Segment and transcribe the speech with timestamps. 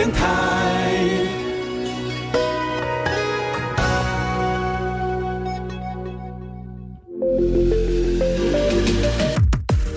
[0.00, 0.24] 电台。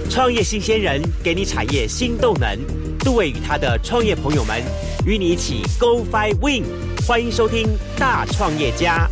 [0.10, 2.60] 创业新鲜人给你产业新动能，
[3.00, 4.62] 杜伟与他的创业朋友们
[5.08, 6.66] 与你一起 Go Fly Win，
[7.08, 9.10] 欢迎收听大创业家。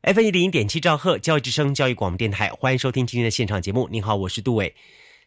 [0.00, 3.86] F 一零点七兆赫教育之声教育广播电台，欢迎收听今天的现场节目。
[3.92, 4.74] 您好，我是杜伟。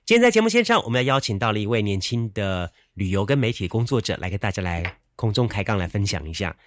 [0.09, 6.57] 今天在节目线上，我们要邀请到了一位年轻的旅游跟媒体工作者，来跟大家来空中开杠来分享一下。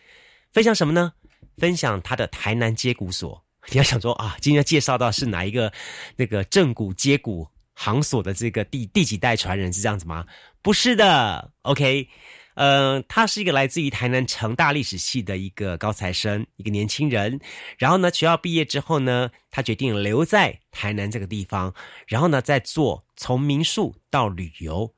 [0.52, 1.12] 分享什么呢？
[1.56, 3.44] 分享他的台南接骨所。
[3.72, 5.72] 你要想说啊，今天要介绍到是哪一个
[6.14, 10.24] 那个正骨接骨行所的这个第第几代传人是这样子吗？
[10.62, 12.08] 不是的，OK，
[12.54, 17.40] 呃，他是一个来自于台南成大历史系的一个高材生，一个年轻人。
[17.78, 21.74] 然后呢，学校毕业之后呢，他决定留在台南这个地方，
[22.06, 24.94] 然后呢，再做从民宿到旅游，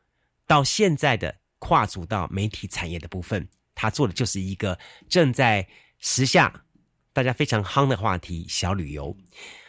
[0.47, 4.78] 到现在的跨足到媒体产业的部分，他做的就是一个
[5.09, 5.67] 正在
[6.00, 6.62] 时下。
[7.12, 9.17] 大家非常夯的话题，小旅游。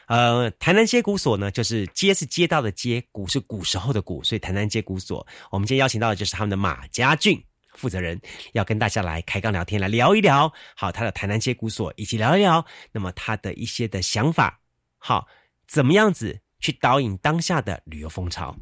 [0.08, 5.26] 呃，台南接骨所呢，就是街是街道的街，古是古时候的古，所以台南接骨所。
[5.52, 7.40] 我们今天邀请到的就是他们的马家俊
[7.76, 8.20] 负责人，
[8.54, 14.60] 要跟大家来开杠聊天，来聊一聊好他的台南街古所，以及聊一聊那么他的一些的想法，
[14.98, 15.28] 好
[15.68, 18.56] 怎么样子去导引当下的旅游风潮。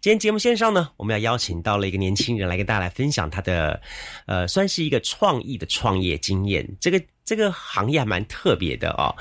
[0.00, 3.80] 今天节目线上呢，我们要邀请到了一个年轻人来跟大家来分享他的，
[4.26, 6.76] 呃，算是一个创意的创业经验。
[6.80, 7.02] 这个。
[7.28, 9.14] 这个行业还蛮特别的哦，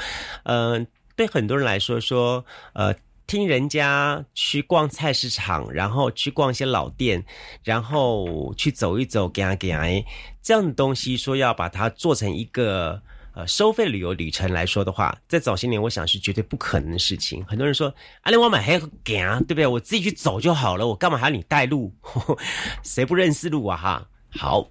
[0.44, 2.96] 嗯，对很多人来说，说呃，
[3.28, 7.24] 听人家去逛菜市场，然后去逛一些老店，
[7.62, 9.84] 然后去走一走，给啊给啊，
[10.42, 13.02] 这样的东西，说要把它做成一个
[13.34, 17.44] 呃收费旅游旅程来说的话，在早些年，我想是绝对不可能的事情。
[17.46, 19.68] 很多人说，阿里我买还要给啊，对不对？
[19.68, 21.94] 我自己去走就好了，我干嘛还要你带路？
[22.82, 23.76] 谁不认识路啊？
[23.76, 24.68] 哈，好。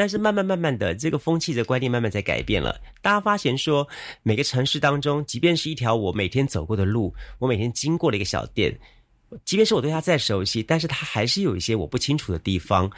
[0.00, 2.80] 但是慢慢慢慢的，这个风气的观念慢慢在改变了。
[3.02, 3.86] 大家发现说，
[4.22, 8.74] 每个城市当中，即便是一条我每天走过的路，我每天经过了一个小店，
[9.44, 12.90] 即便是我对它再熟悉，但是它还是有一些我不清楚的地方。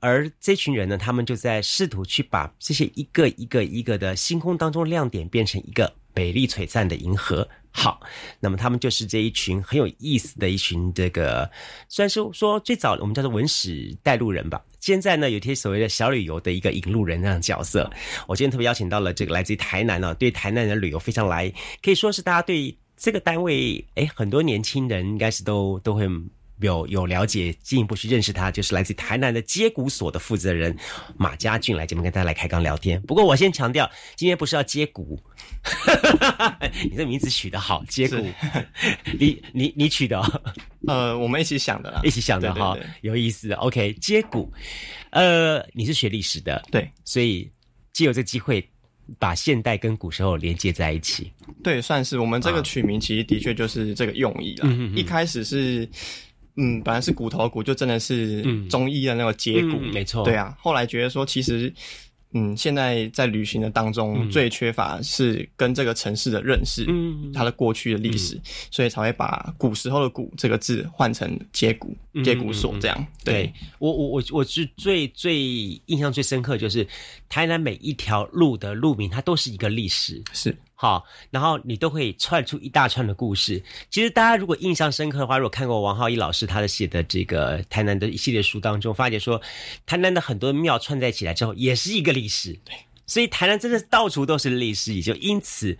[0.00, 7.46] 而这群人呢，他们就在试图去把这些一个一个一个的星空当中亮点，变成一个美丽璀璨的银河。
[7.70, 8.00] 好，
[8.40, 11.48] 那么他们就是这一群很有意思的一群，这个
[11.88, 17.88] 虽然说说最早我们叫做文史带路人吧，现在呢有些所谓的小旅游的一个引路人那样角色。
[18.26, 26.08] 我今天特别邀请到了这个来自于台南呢，对台南的旅游非常来，可以说是大家对这个单位，哎，很多年轻人应该是都都会。
[26.60, 30.76] 有有了解，进一步去认识他，就是来自台南的接骨所的负责人
[31.16, 33.00] 马家俊来节目跟大家来开刚聊天。
[33.02, 35.18] 不过我先强调，今天不是要接骨，
[36.90, 38.16] 你这名字取得好，接骨，
[39.18, 40.20] 你你你取的，
[40.86, 43.52] 呃，我们一起想的，一起想的哈，有意思。
[43.52, 44.52] OK，接骨，
[45.10, 47.50] 呃，你是学历史的，对，所以
[47.92, 48.66] 借有这机会
[49.18, 51.32] 把现代跟古时候连接在一起，
[51.62, 54.68] 对，算是我们这个取名其实的确就是这个用意了。
[54.94, 55.88] 一开始是。
[56.62, 60.22] 嗯，本来是骨头骨，就真的是中医的那个接骨，没错。
[60.24, 61.72] 对啊，后来觉得说，其实，
[62.34, 68.38] 嗯，现在在旅行的当中，最缺乏是跟这个城市的认识，嗯，它的过去的历史，
[68.70, 73.06] 所以才会把古时候的“古”这个字换成接骨、接骨所这样。
[73.24, 73.50] 对。
[73.78, 75.40] 我，我，我，我是最最
[75.86, 76.86] 印象最深刻，就是
[77.28, 80.54] 台南每一条路的路名，它都是一个历史，是。
[80.80, 83.62] 好，然后你都会串出一大串的故事。
[83.90, 89.38] 其实大家如果印象深刻的话，如果看过王浩一老师他的写的这个台南的一系列书当中，发觉说
[89.84, 92.58] 台南的很多庙串在起来之后，也是一个历史。
[92.64, 92.74] 对，
[93.06, 95.76] 所以台南真的到处都是历史，也就因此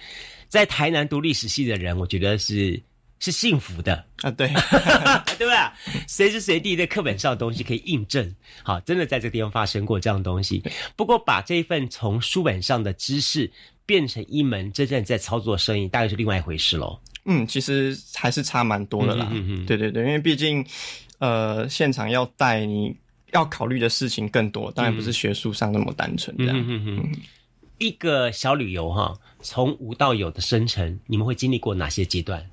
[0.49, 2.78] 在台南读历史系的人，我觉得是
[3.21, 4.31] 是幸福的啊。
[4.31, 4.53] 对
[5.39, 5.75] 对吧？
[6.06, 10.62] 随时随地在课本上的东西可以印证，好，真的在这个地方发生过这样的东西。
[10.94, 13.51] 不过把这一份从书本上的知识。
[13.91, 16.97] 变成一门真正在操作生意，大概是另外一回事喽。
[17.25, 19.27] 嗯，其实还是差蛮多的啦。
[19.33, 20.65] 嗯嗯，对对对，因为毕竟，
[21.19, 22.95] 呃，现场要带你
[23.33, 26.57] 要考虑的事情更多，当然不是学术上那么单纯这样。
[26.57, 27.13] 嗯嗯
[27.78, 32.48] 一个小旅游哈，从无到有的生成，你们会经历过哪些阶段？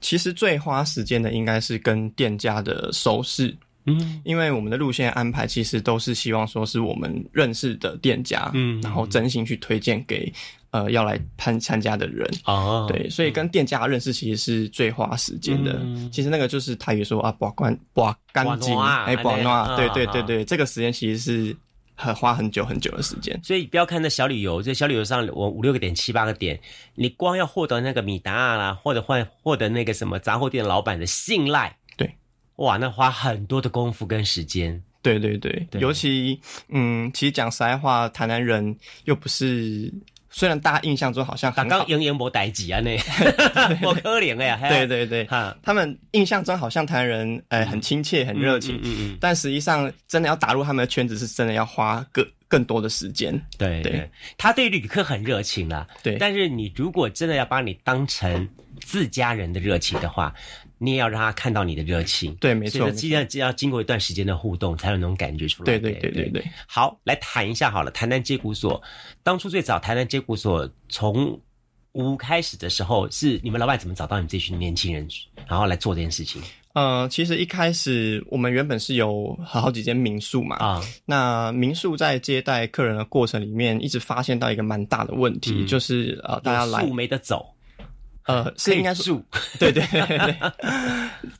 [0.00, 3.52] 其实最花时间的应该是跟店家的熟识。
[3.88, 10.32] 嗯，因为我们的路线安排其实都是希望说是我们认识的店家，嗯，然后真心去推荐给。
[10.70, 15.80] 呃，要来参参加的人哦，对，所以跟店家认识其实是最花时间的。
[16.12, 21.56] 其实那个就是他也说啊，把关把干净，哎，把暖，对对对对，这个时间其实是
[21.94, 23.40] 很花很久很久的时间。
[23.42, 26.60] 所以不要看那小旅游，这小旅游上我五六个点、七八个点，
[26.96, 31.77] 你光要获得那个米达啦，或者换获得那个什么杂货店老板的信赖，对，
[32.58, 34.80] 哇，那花很多的功夫跟时间。
[35.00, 39.92] 对对对，尤其嗯，其实讲实在话，台南人又不是。
[40.30, 42.92] 虽然大家印象中好像刚刚英英博代几啊，那
[43.82, 44.58] 我可怜呀。
[44.68, 48.78] 对对对，哈，他们印象中好像台湾人，哎，很亲切，很热情。
[48.82, 49.18] 嗯嗯。
[49.18, 53.40] 但实际上，真的要打入他们的圈子，是真的要花更更多的时间。
[53.56, 55.88] 对对，他对旅客很热情啦。
[56.02, 56.18] 对。
[56.18, 58.46] 但是你如果真的要把你当成
[58.80, 60.34] 自家人的热情的话。
[60.78, 62.90] 你也要让他看到你的热情，对，没错。
[62.90, 65.66] 既然要经过一段时间的互动，才有那种感觉出来。
[65.66, 66.44] 对对对对对。
[66.66, 67.90] 好，来谈一下好了。
[67.90, 68.80] 谈谈接骨所，
[69.22, 71.40] 当初最早谈谈接骨所从
[71.92, 75.08] 无开始的时候，是你们老板怎么找到你这群年轻人，
[75.48, 76.40] 然后来做这件事情？
[76.74, 87.44] 呃，其实一开始我们原本是有好几间民宿嘛，啊，那民宿在接待客人的过程里面，一直发现到一个蛮大的问题，就是呃，大家来没得走。
[88.28, 89.10] 呃， 是应该是，
[89.58, 90.36] 对对对对。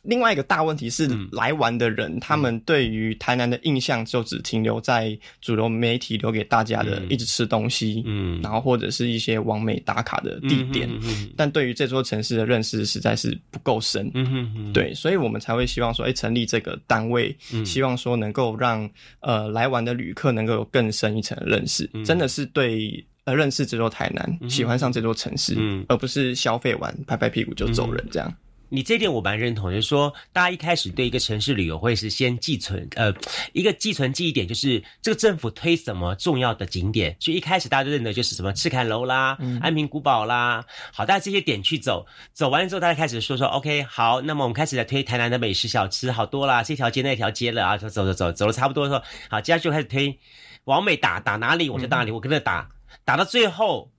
[0.03, 10.89] 另外一个大问题是，来玩的人他们对于台南的印象就只停留在主流媒体留给大家的一直吃东西，嗯，然后或者是一些完美打卡的地点，
[11.37, 17.37] 但对于这座城市的认识实在是不够深，嗯哼，对，所以我们才会希望说，哎，成立这个单位，
[17.67, 18.89] 希望说能够让
[19.21, 23.05] 呃来玩的旅客能够有更深一层的认识，真的是对。
[23.35, 25.57] 认识这座台南，喜欢上这座城市，
[25.89, 28.33] 而不是消费完拍拍屁股就走人这样。
[28.71, 33.11] 你这点我蛮认同，就是说，大家一开始对一个城市旅游会是先寄存，呃，
[33.55, 50.19] 一个寄存记忆点，就是这个政府推什么重要的景点，所以一开始大家都认得就是什么赤坎楼啦、安平古堡啦，好，大家这些点去走，走完了之后，大家开始说说，OK，好，那么我们开始来推台南的美食小吃，好多啦，这条街那条街了啊，走走走，走了差不多的时候，好，接下来就开始推
[50.65, 52.69] 往美打打哪里我就哪里，我跟着打。
[53.05, 53.91] 打到最后，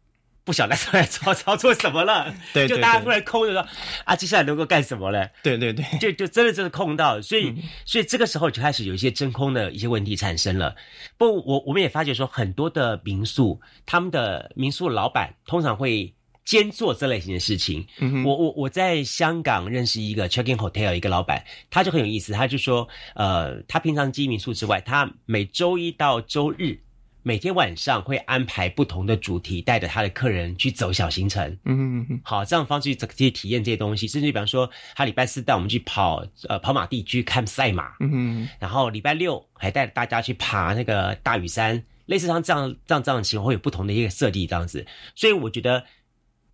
[0.43, 3.67] 不晓得在操操作什么了，对，就大家突然空着说
[4.03, 5.27] 啊，接下来能够干什么呢？
[5.43, 7.53] 对对对，就就真的真的空到，所以
[7.85, 10.75] 所以这个时候就开始有一些真空的一些问题产生了。
[11.19, 16.11] 不，我我们也发觉说，很多的民宿，他们的民宿老板通常会
[16.43, 17.85] 兼做这类型的事情。
[17.99, 26.79] 嗯我我我在香港认识一个 check-in hotel 一个老板，他就很有意思，他就说，呃，他平常经营民宿之外，他每周一到周日。
[27.21, 31.57] 每天晚上会安排不同的主题，带着他的客人去走小行程。
[31.65, 34.07] 嗯，好，这样方式去体验这些东西。
[34.07, 37.91] 甚至比方说，他礼拜四带我们去跑呃跑马地去看赛马。
[37.99, 44.85] 嗯，然后礼拜六还带大家去爬那个大屿山，类似像这样这样这样的情况，会有不同的一个设计这样子。
[45.13, 45.83] 所以我觉得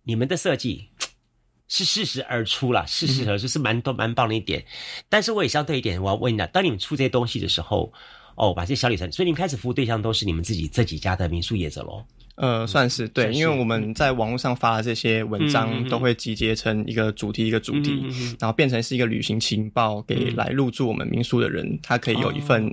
[0.02, 0.88] 你们的设计
[1.68, 4.64] 是适时而出了，适时而出是蛮多蛮棒的一点。
[5.08, 7.92] 但是我也相对一点，我要问一下，当你们出这些东西的时候。
[8.36, 12.04] 哦，把这些小旅程，所以你们开始服务对象都是你们自己这几家的民宿业者喽？
[12.36, 17.98] 呃，算是对，因为我们在网络上发的这些文章都会集结成一个主题，一个主题，
[18.38, 22.70] 然后变成是一个旅行情报，给来入住我们民宿的人，他可以有一份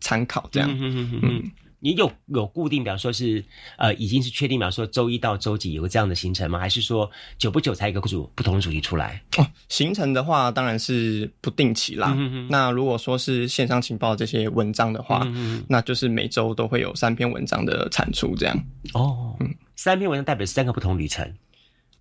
[0.00, 0.70] 参考，这样。
[0.70, 1.20] 嗯嗯。
[1.22, 1.50] 嗯
[1.80, 3.44] 你有有固定，比方说是
[3.76, 6.58] 呃，已经是确定，比方说周一到周几有个这样的行程吗？
[6.58, 9.22] 还是说久不久才一个主不同的主题出来？
[9.36, 12.16] 哦，行程的话当然是不定期啦。
[12.48, 15.26] 那如果说是线上情报这些文章的话，
[15.68, 18.56] 那就是每周都会有三篇文章的产出，这样。
[18.94, 21.30] 哦，嗯，三篇文章代表三个不同旅程。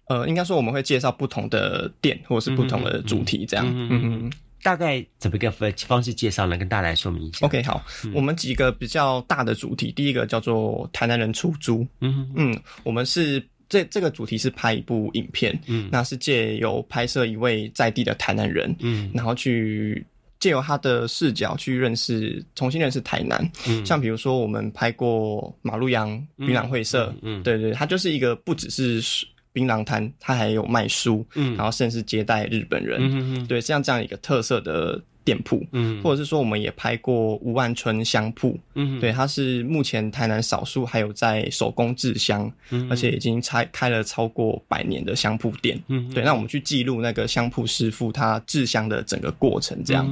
[0.07, 3.65] 呃，应该说我们会介绍不同的店或者是不同的主题，这样。
[3.67, 4.31] 嗯嗯。
[4.65, 6.57] 大概怎么个方方式介绍呢？
[6.57, 7.45] 跟大家来说明一下。
[7.45, 11.85] OK，好，我们几个比较大的主题，第一个叫做台南人出租。
[12.01, 20.03] 嗯嗯，我们是这这个主题是拍一部影片，嗯，那是借由拍摄一位在地的台南人，嗯，然后去
[20.39, 23.47] 借由他的视角去认识，重新认识台南。
[23.67, 29.27] 嗯，像比如说我们拍过马路洋云朗会社，嗯，对对，它就是一个不只是。
[29.55, 50.05] 槟榔摊，它还有卖书，嗯，然后甚至接待日本人，嗯嗯对，像这样一个特色的店铺，嗯，或者是说我们也拍过吴万春香铺，嗯，对，它是目前台南少数还有在手工制香，嗯，而且已经开开了超过百年的香铺店，嗯，对，那我们去记录那个香铺师傅他制香的整个过程，这样，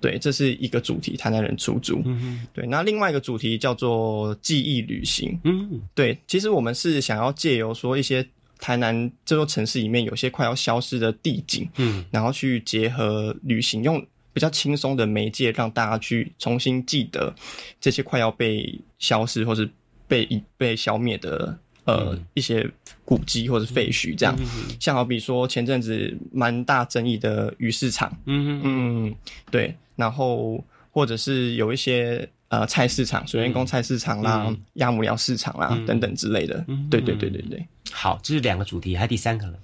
[0.00, 2.46] 对，这是一个主题，台南人出租，嗯。
[2.54, 8.24] 对，那另外一个主题叫做记忆旅行，嗯，对，其实我们是想要借由说一些。
[8.58, 17.34] 台南这座城市里面有些快要消失的地景，嗯，然后去结合旅行，用比较轻松的媒介，让大家去重新记得
[17.80, 19.68] 这些快要被消失或是
[20.08, 22.68] 被被消灭的呃一些
[23.04, 24.36] 古迹或者废墟，这样。
[24.80, 29.14] 像好比说前阵子蛮大争议的鱼市场，嗯嗯，
[29.50, 32.28] 对，然后或者是有一些。
[32.48, 36.64] 呃，菜市场、水源宫菜市场啦，鸭母寮市场啦，等等之类的。
[36.88, 37.66] 对对对对对。
[37.90, 39.54] 好，这是两个主题，还有第三个呢。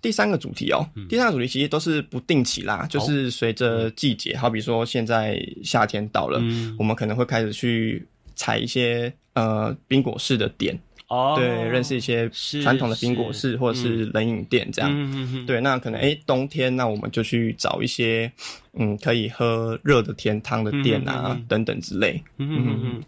[0.00, 6.40] 第三个主题哦，第三个主题其实都是不定期啦，就是随着季节，好比说现在夏天到了，
[6.78, 10.78] 我们可能会开始去采一些呃冰果式的点。
[11.12, 12.26] 哦，对，认识一些
[12.62, 18.32] 传统的苹果室或者是冷饮店这样，对，那可能哎冬天那我们就去找一些
[18.72, 23.02] 嗯可以喝热的甜汤的店啊等等之类，嗯嗯嗯，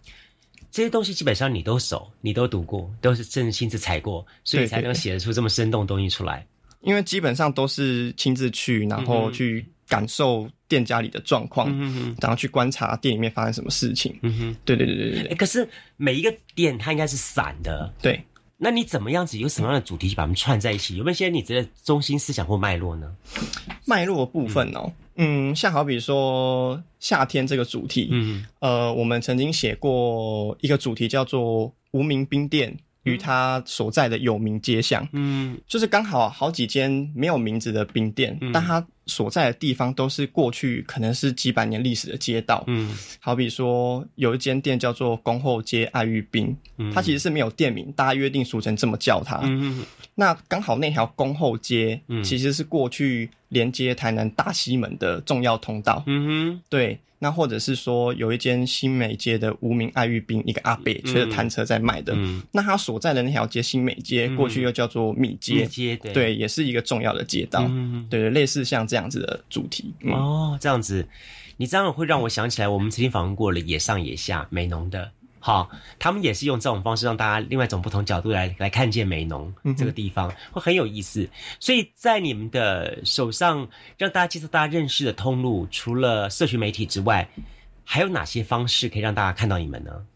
[0.70, 6.46] 这些东西基本上你都熟，你都读过，都是真的亲自踩过，所以才能写得出这么生动东西出来。
[6.82, 11.69] 因为基本上都是亲自去，然后去感受店家里的状况，
[12.21, 14.19] 然后去观察店里面发生什么事情。
[14.23, 15.35] 嗯哼，对对对对对。
[15.35, 18.23] 可是每一个店它应该是散的，对。
[18.57, 20.97] 那你怎么样子有什么样的主题去把它们串在一起？
[20.97, 23.14] 有没有一些你觉得中心思想或脉络呢？
[23.85, 32.79] 脉络部分哦，嗯，像好比说夏天这个主题，嗯，呃，我们曾经写过一个主题叫做无名冰店。
[33.04, 46.56] 与他所在的有名街巷，嗯，就是刚好好几间没有名字的冰店，但他所在的地方都是过去可能是几百年历史的街道，嗯，好比说有一间店叫做恭后街爱玉冰，
[46.92, 49.84] 它其实是没有店名，大家约定俗成这么叫它，嗯。
[50.14, 56.99] 那刚好那条恭后街其实是过去连接台南大西门的重要通道，嗯哼，对。
[57.25, 62.14] 那或者是说，有一间新美街的无名爱玉冰，一个阿伯推着摊车在卖的。
[62.52, 65.66] 那他所在的那条街新美街，过去又叫做米街，
[66.12, 67.66] 对，也是一个重要的街道。
[68.11, 69.95] 对对，类似像这样子的主题。
[70.02, 71.09] 哦，这样子，
[71.57, 75.11] 你这样会让我想起来，我们曾经访问过了野上野下美浓的。
[75.47, 81.29] 好，他们也是用这种方式让大家另外一种不同角度来来看见美浓这个地方，会很有意思。
[81.61, 87.29] 所以在你们的手上，让大家接受、大家认识的通路，除了社群媒体之外，
[87.85, 90.07] 还有哪些方式可以让大家看到你们呢？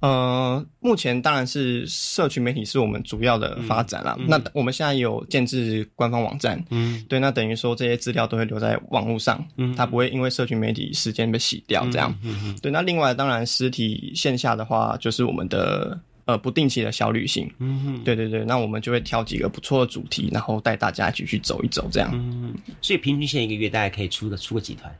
[0.00, 4.16] 呃，目前当然是社群媒体是我们主要的发展了。
[4.26, 12.72] 那我们现在有建制官方网站，嗯，对，那等于说这些资料都会留在网络上，嗯，它不会因为社群媒体时间被洗掉，这样，嗯对。
[12.72, 22.10] 那另外，当然实体线下的话，就是我们的呃不定期的小旅行，嗯，对对对，那我们就会挑几个不错的主题，然后带大家一起去走一走，这样。
[22.14, 24.90] 嗯，所以平均线一个月大概可以出个出个几团？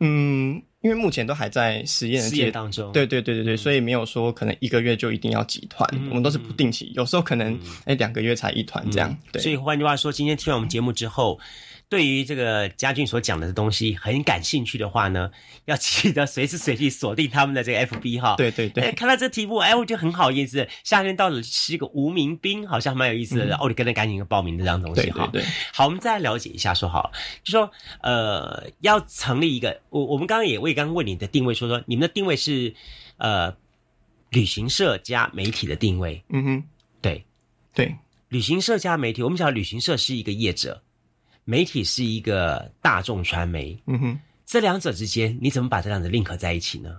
[0.00, 0.62] 嗯。
[0.86, 9.16] 因为目前都还在实验实验当中，对对对对对，所以没有说可能一个月就一定要几团，我们都是不定期，有时候可能哎两个月才一团这样。
[9.32, 11.40] 对，所以换句话说，今天听完我们节目之后。
[11.88, 15.30] 对于这个嘉俊所讲的东西很感兴趣的话呢，
[15.66, 18.34] 要记得随时随地锁定他们的这个 FB 哈。
[18.36, 20.66] 对对对，看到这题目，哎，我觉得很好意思。
[20.82, 23.56] 夏天到了，是一个无名兵，好像蛮有意思的。
[23.58, 25.28] 哦，你跟着赶紧报名的这样东西哈。
[25.32, 25.48] 对对。
[25.72, 27.12] 好，我们再来了解一下，说好，
[27.44, 27.70] 就说
[28.02, 32.74] 呃，要成立一个，我我们刚刚也我也刚刚问你的定位，说说你们的定位是
[33.18, 33.56] 呃
[34.30, 36.24] 旅行社加媒体的定位。
[36.30, 36.64] 嗯哼，
[37.00, 37.24] 对
[37.72, 37.96] 对，
[38.28, 40.82] 旅行社加媒体，我们讲旅行社是一个业者。
[41.48, 46.90] 媒体是一个大众传媒，嗯哼，这两者之间你怎么把这两者 link 在一起呢？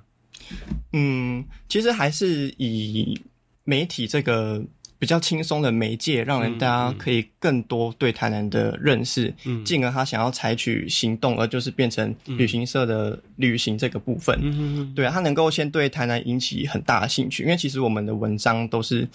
[0.94, 3.20] 嗯，其实还是以
[3.66, 4.64] 媒体这个
[4.98, 19.06] 比较轻松的媒介，让人大家可以更多对台南的认识，嗯，进而他想要采取行动，而就是变成旅行社的旅行这个部分，嗯哼，对啊，他能够先对台南引起很大的兴趣，因为其实我们的文章都是。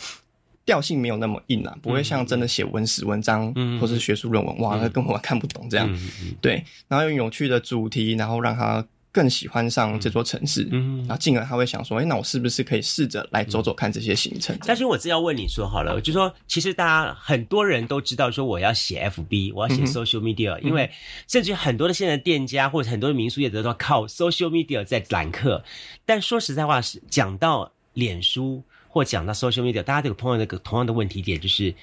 [0.65, 5.99] 调性没有那么硬啊，不会像真的写文史文章或是学术论文，哇，那根本看不懂这样。
[6.41, 14.57] 对，然后用有趣的主题，然后让他更喜欢上这座城市，然后进而他会想说，哎，那我是不是可以试着来走走看这些行程？
[14.65, 20.89] 但是我只要问你说好了，就说其实大家很多人都知道说我要写 FB，我要写 social media，因为
[21.27, 25.65] 甚至很多的现在店家或者很多的民宿业者都靠 social media 在揽客。
[26.07, 28.63] 但说实在话，是讲到脸书。
[28.93, 31.75] 或讲到 social media，大家都有碰到那个同样的问题点，就是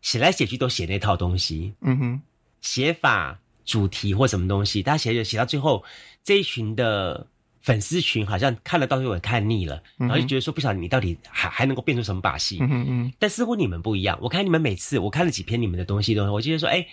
[0.00, 2.20] 写来写去都写那套东西，嗯哼，
[2.60, 5.82] 写法、主题或什么东西，大家写写写到最后，
[6.22, 7.26] 这一群的
[7.60, 16.86] 粉丝群好像看了到最后看腻了，然后就觉得说不晓得你到底还还能够变出什么把戏，嗯嗯，但似乎你们不一样，我看你们每次我看了几篇你们的东西，东西，我觉得说，哎。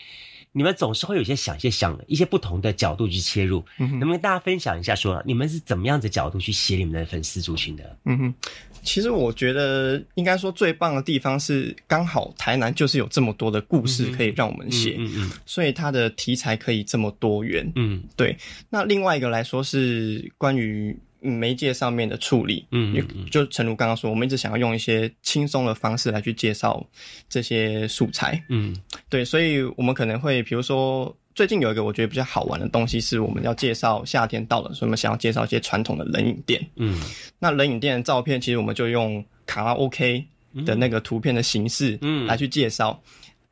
[0.53, 7.98] 你们总是会有些想一些想一些不同的角度去切入，能不能跟大家分享一下，说你们是怎么样子角度去写你们的粉丝族群的？
[8.03, 8.36] 嗯哼，
[8.84, 18.38] 其实我觉得应该说最棒的地方是，刚好台南就是有这么多的故事可以让我们写，嗯嗯，所以它的题材可以这么多元，嗯，对。
[18.70, 20.98] 那另外一个来说是关于。
[21.24, 22.96] 媒介上面的处理，嗯，
[23.30, 26.84] 就诚如刚刚说，我们一直想要用一些轻松的方式来去介绍
[27.30, 28.76] 这些素材，嗯，
[29.08, 37.02] 对，所以我们可能会，比如说最近有一个我觉得比较好玩的东西，是我们要介绍夏天到了，所以我们想要介绍一些传统的冷饮店，嗯，
[37.40, 40.26] 那冷饮店的照片，其实我们就用卡拉 OK
[40.66, 43.02] 的那个图片的形式，嗯，来去介绍。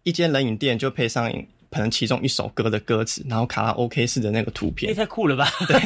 [0.04, 1.32] 一间冷饮店就配上
[1.72, 5.48] 可能其中一首歌的歌词，然后卡拉 OK 式的那个图片，也太酷了吧？
[5.68, 5.80] 对，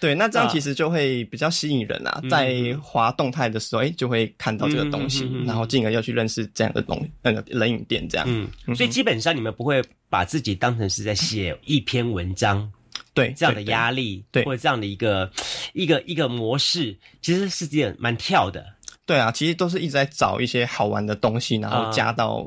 [0.00, 8.26] 对，那这样其实就会比较吸引人啊，在滑动态的时候，哎，就会看到这个东西，然后进而要去认识这样的东那个冷饮店这样。
[8.28, 12.70] 嗯，所以基本上你们不会把自己当成是在写一篇文章，
[13.12, 15.30] 对这样的压力，对或者这样的一个
[15.74, 18.64] 一个一个模式，其实是件蛮跳的。
[19.06, 22.44] 对啊，其实都是一直在找一些好玩的东西，然后加到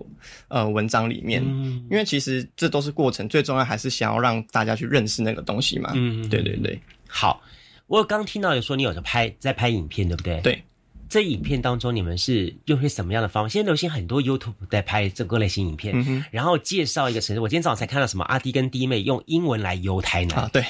[0.49, 1.41] 呃文章里面。
[1.43, 5.91] 嗯，因为其实这都是过程，最重要还是想要让大家去认识那个东西嘛。
[5.95, 6.79] 嗯，对对对。
[7.07, 7.41] 好，
[7.87, 10.41] 我刚听到有说你有在拍在拍影片，对不对？
[10.41, 10.63] 对。
[11.09, 13.49] 这影片当中，你们是用些什么样的方法？
[13.49, 17.39] 现在流行很多 YouTube 在拍这个类型影片，然后介绍一个城市。
[17.39, 20.37] 我今天早上才看到什么阿弟跟弟妹用英文来游台南。
[20.41, 20.63] 啊，对，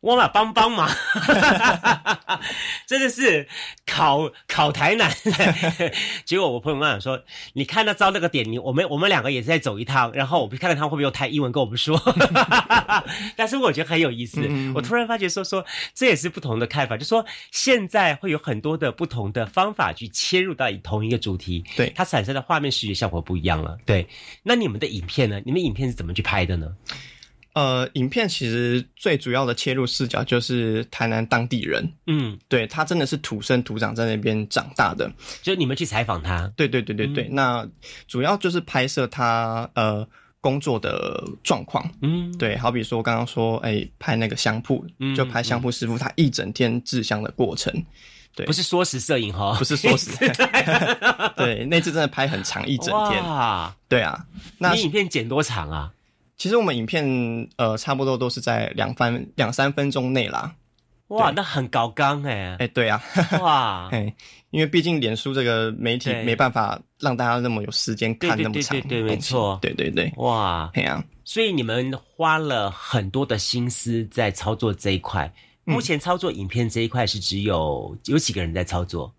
[0.00, 0.90] 我嘛帮帮忙，
[2.88, 3.46] 真的是
[3.86, 5.08] 考考台南。
[6.26, 7.22] 结果我朋友跟我说
[7.54, 11.96] ：“你看到招那个点，你我们我们两个也是在走一趟，然后我们看看他会不会用台英文跟我们说。
[13.36, 14.40] ”但是我觉得很有意思。
[14.74, 15.64] 我突然发觉说说
[15.94, 19.75] 这也是不同的看法，就说现在会有很多的不同的方。
[19.76, 23.78] 法去切入到同一个主题，对它产生的画面视觉效果不一样了。
[23.84, 24.08] 对，
[24.42, 25.40] 那你们的影片呢？
[25.44, 26.74] 你们影片是怎么去拍的呢？
[27.52, 37.28] 呃，影片其实最主要的切入视角就是台南当地人，嗯，对他真的是土生土长在那边长大的，就是你们去采访他，对对对对对。
[37.28, 37.66] 那
[38.06, 40.06] 主要就是拍摄他呃
[40.42, 47.72] 工作的状况，嗯，对，好比说刚刚说，哎，拍那个香铺，就拍香铺师傅他一整天制香的过程。
[48.36, 50.10] 对，不是缩时摄影哈，不是缩时，
[51.36, 53.24] 对，那次真的拍很长一整天。
[53.24, 54.24] 哇，对啊，
[54.58, 55.90] 那你影片剪多长啊？
[56.36, 57.02] 其实我们影片
[57.56, 60.54] 呃，差不多都是在两分两三分钟内啦。
[61.08, 62.54] 哇，那很高纲哎。
[62.58, 63.02] 哎，对啊，
[63.40, 64.12] 哇， 哎，
[64.50, 75.32] 因为毕竟脸书这个媒体没办法让大家那么有时间看那么长，对，没错，对对对，哇，这样，所以你们花了很多的心思在操作这一块。
[75.66, 79.12] 目前操作影片这一块是只有有几个人在操作？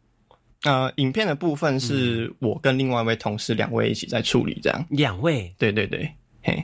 [0.63, 4.85] 呃，影片的部分是我跟另外一位同事两位一起在处理，这样。
[4.89, 5.53] 两位？
[5.57, 6.63] 对对对，嘿，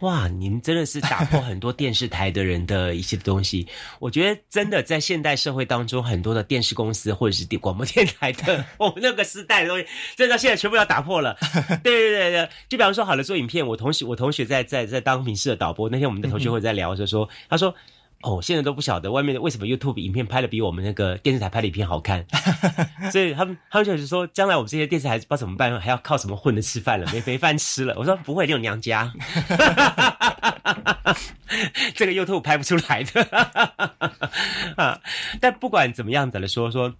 [0.00, 3.66] 哇，你们真的是打破很多电视台的人的一些东西。
[4.00, 11.34] 我觉得真的在现代社会当中，很多的电视公司或者是电广播电台的 我们那个时代的东西，真的现在全部要打破了。
[11.82, 17.74] 对对对对，就比方说好了，做影片，我同学我同学在在在当平视的导播，那天我们的同学会在聊，就说他说。
[18.22, 22.24] 哦，现在都不晓得外面为什么 YouTube 影片拍的比我们那个电视台拍的影片好看，
[23.10, 27.94] 所以他们他们就是说，将来我们这些电视台不知道怎么办，还要靠什么混着吃饭了，没没饭吃了。
[27.98, 29.12] 我说不会，你有娘家
[31.94, 33.22] 这个 YouTube 拍不出来的
[34.76, 35.00] 啊。
[35.40, 36.94] 但不管怎么样子来说说，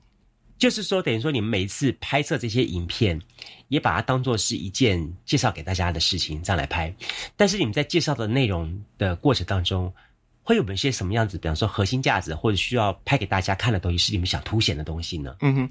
[0.58, 3.20] 就是说等于说你们每一次拍摄这些影片，
[3.68, 6.92] 也把它当做是一件介绍给大家的事情这样来拍。
[7.36, 9.94] 但是你们在介绍的内容的过程当中。
[10.44, 11.38] 会有一些什么样子？
[11.38, 15.36] 比方说核心价值，或者需要拍给大家看的东西，是你们想凸显的东西呢？
[15.40, 15.70] 嗯哼，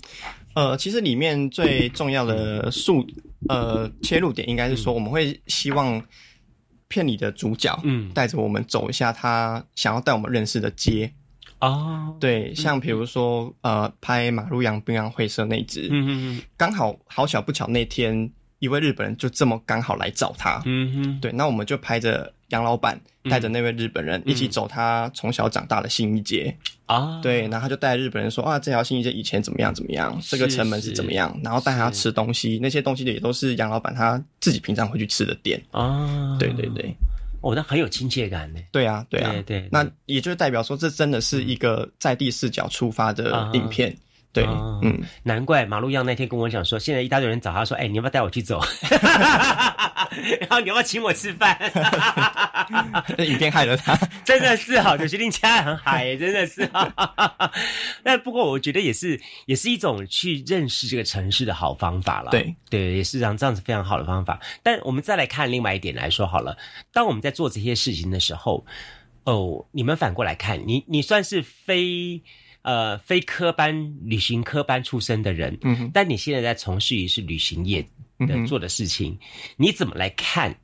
[0.53, 3.05] 呃，其实里面最重要的数
[3.49, 6.01] 呃切入点，应该是说我们会希望
[6.87, 11.11] 片里的主角，嗯，带着我们走一下他想要带我们认识的街
[11.59, 22.33] 哦，对，像比如说呃拍马路洋冰洋会社那只，嗯哼哼，刚好好巧不巧那天一位日本人就这么刚好来找他，嗯哼，对，那我们就拍着。
[22.51, 26.55] 杨老板带着那位日本人一起走他从小长大的新一街。
[26.85, 29.73] 啊，对，然后他就带日本人说啊，这条新一街以前怎么样？
[29.73, 35.61] 怎么样，这个城门是怎么样，然后带他吃东西，那些东西也都是杨老板他自己平常会去吃的店。
[35.71, 36.93] 啊，对对对，
[37.39, 38.59] 哦，那很有亲切感呢。
[38.71, 43.95] 对啊，对啊，对，那也就代表说这真的是一个在地视角出发的影片。
[44.33, 44.45] 对，
[44.81, 48.61] 嗯，难怪马路样那天跟我讲说，现在一大堆人找他说，哎，你要不要带我去走？
[50.39, 51.57] 然后你要不要请我吃饭？
[53.19, 56.69] 影片害了他， 真的是哈，就决定家很嗨，真的是。
[58.03, 62.31] 那不过我觉得也是，也是一种去认识这个城市的好方法了。
[62.31, 64.39] 对，对，也是这样这样子非常好的方法。
[64.63, 66.57] 但我们再来看另外一点来说好了，
[66.93, 68.65] 当我们在做这些事情的时候，
[69.25, 72.21] 哦，你们反过来看，你你算是非。
[72.63, 77.83] 呃，非科班旅行科班出身的人，嗯，但你现在在从事于是旅行业
[78.19, 79.17] 的做的事情，
[79.57, 80.55] 你怎么来看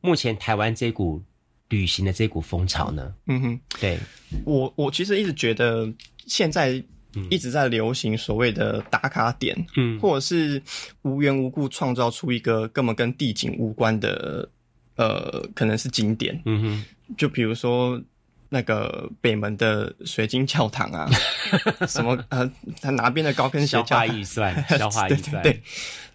[0.00, 1.22] 目前台湾这股
[1.68, 3.14] 旅行的这股风潮呢？
[3.26, 3.96] 嗯哼，对。
[4.44, 5.88] 我，我其实一直觉得
[6.26, 6.82] 现在
[7.30, 10.60] 一直在流行所谓的打卡点，嗯，或者是
[11.02, 14.50] 无缘无故创造出一个根本跟地景无关的，
[14.96, 16.84] 呃，可能是景点，嗯哼，
[17.16, 18.02] 就比如说。
[18.48, 21.08] 那个北门的水晶教堂啊，
[21.86, 23.76] 什么呃，他哪边的高跟鞋？
[23.78, 25.60] 消化预算，消化预算，对，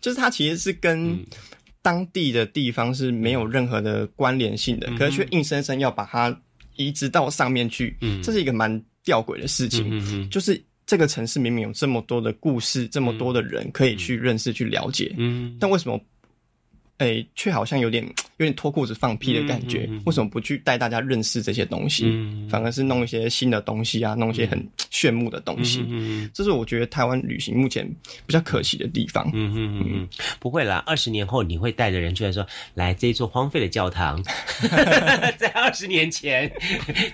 [0.02, 1.18] 就是它其实是跟
[1.82, 6.36] 当地的地方是没有任何的关联性的，可是却硬生生要把它
[6.76, 9.88] 移植到上面去，这是一个蛮吊诡的事情。
[9.92, 16.00] 嗯就是这个城市明明有这么多的故事，这么多的人可以去认识、去了解，嗯但为什么？
[17.00, 18.04] 哎，却好像有点
[18.38, 19.90] 有点脱裤子放屁的感觉。
[20.06, 22.06] 为什么不去带大家认识这些东西，
[22.50, 25.84] 反而是弄一些新的东西啊，弄一些很炫目的东西？
[26.34, 27.86] 这是我觉得台湾旅行目前
[28.26, 29.30] 比较可惜的地方。
[29.34, 34.22] 嗯嗯嗯，不会啦，二十年后你会带着人出来说，来这一座荒废的教堂，
[35.38, 36.50] 在二十年前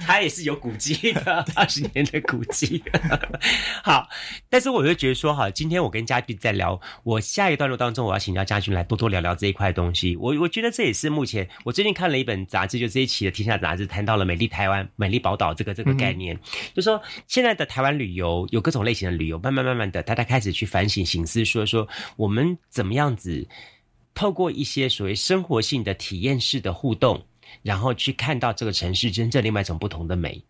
[0.02, 2.84] 它也是有古迹的，二十年的古迹。
[3.82, 4.08] 好，
[4.50, 9.69] 但是我就觉得说，哈，今天我跟嘉俊在聊，我下一段落当中，我要请教嘉俊来多多聊聊这一块。
[9.72, 16.40] 东西，我我觉得这也是目前我最近看了一本杂志，就这一期的《天下》杂志谈到了美丽台湾、美丽宝岛这个这个概念，
[16.74, 23.48] 就说现在的台湾旅游有各种类型的旅游，慢慢慢慢的，大家开始去反省、醒思，说说我们怎么样子
[24.14, 27.26] 透过一些所谓生活性的体验式的互动，
[27.62, 30.44] 然后去看到这个城市真正另外一种不同的美。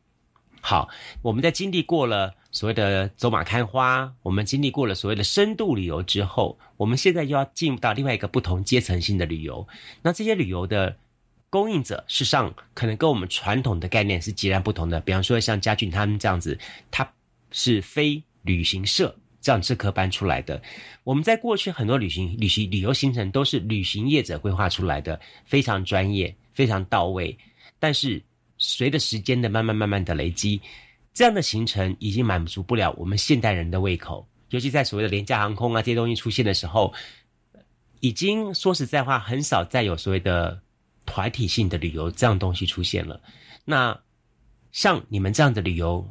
[0.62, 0.90] 好，
[1.22, 9.68] 我们在经历过了所谓的走马看花，我们经历过了所谓的深度旅游之后，我们现在又要进入到另外一个不同阶层性的旅游。
[10.02, 10.98] 那这些旅游的
[11.50, 15.00] 供应者，事实上可能跟我们传统的概念是截然不同的。
[15.00, 16.60] 比方说，像家俊他们这样子，
[16.92, 17.10] 他
[17.52, 20.62] 是非旅行社这样这科班出来的。
[21.06, 27.38] 我们在过去很多旅行、旅行、旅游行程都是旅行业者规划出来的，非常专业、非常到位，
[27.80, 28.22] 但是。
[28.60, 30.62] 随着时间的慢慢慢慢的累积，
[31.14, 34.28] 这样的行程已经满足不了我们现代人的胃口。
[34.50, 36.94] 尤其在所谓的廉价航空啊这些东西出现的时候，
[38.00, 40.62] 已经说实在话，很少再有所谓的
[41.06, 43.22] 团体性的旅游这样东西出现了。
[43.66, 44.00] 那
[44.72, 46.08] 像你们这样的旅游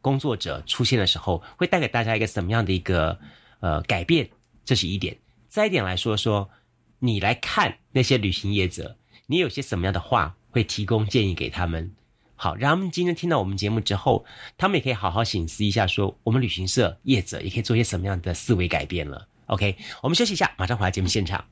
[0.00, 3.18] 工作者出现的时候，会带给大家一个什么样的一个
[3.60, 4.28] 呃改变？
[4.64, 5.16] 这是一点。
[5.48, 6.50] 再一点来说说，
[6.98, 8.96] 你来看那些旅行业者，
[9.26, 10.36] 你有些什么样的话？
[10.50, 11.90] 会提供建议给他们，
[12.36, 14.24] 好，让他们今天听到我们节目之后，
[14.56, 19.26] 他们也可以好好醒思一下，说我们旅行社业者也可以做些什么样的思维改变了。
[19.46, 21.44] OK，我们休息一下，马上回来节目现场。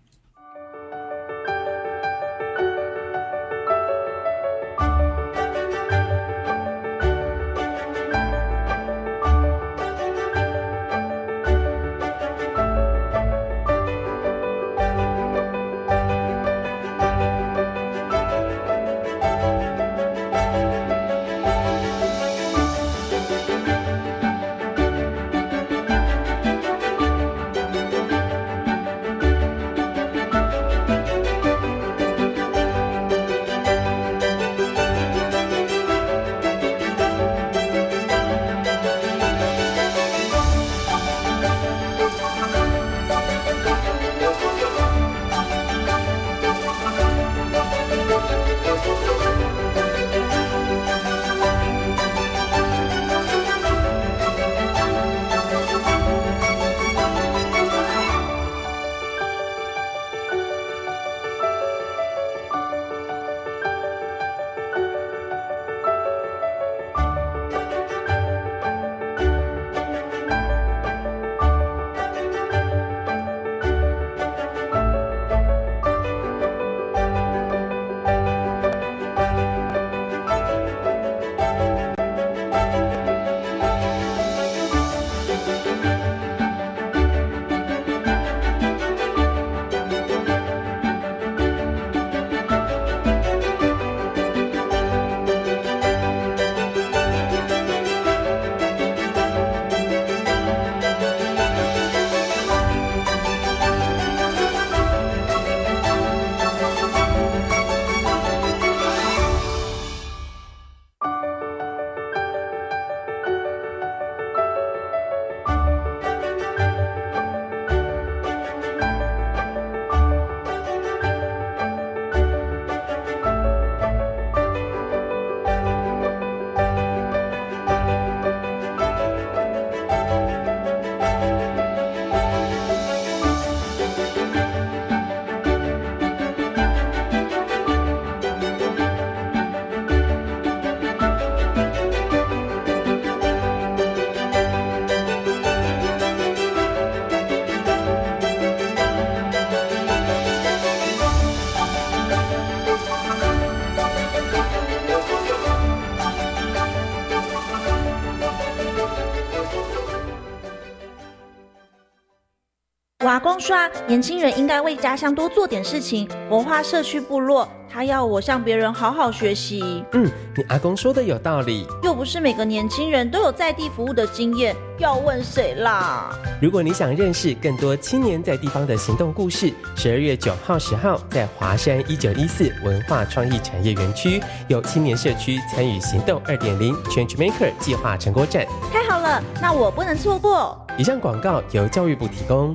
[163.17, 167.49] 阿公说，年轻人应该为家乡多做点事情，活化社区部落。
[167.67, 169.83] 他要我向别人好好学习。
[169.93, 170.05] 嗯，
[170.37, 171.67] 你阿公说的有道理。
[171.83, 176.11] 又不是每个年轻人都有在地服务的经验，要问谁啦？
[176.43, 188.47] 如果你想认识更多青年在地方的行动故事，十二月九号、十号在华山一九一四文化创意产业园区有青年社区参与行动二点零 Change Maker 计划成果展。
[188.71, 190.67] 太好了，那我不能错过。
[190.77, 192.55] 以上广告由教育部提供。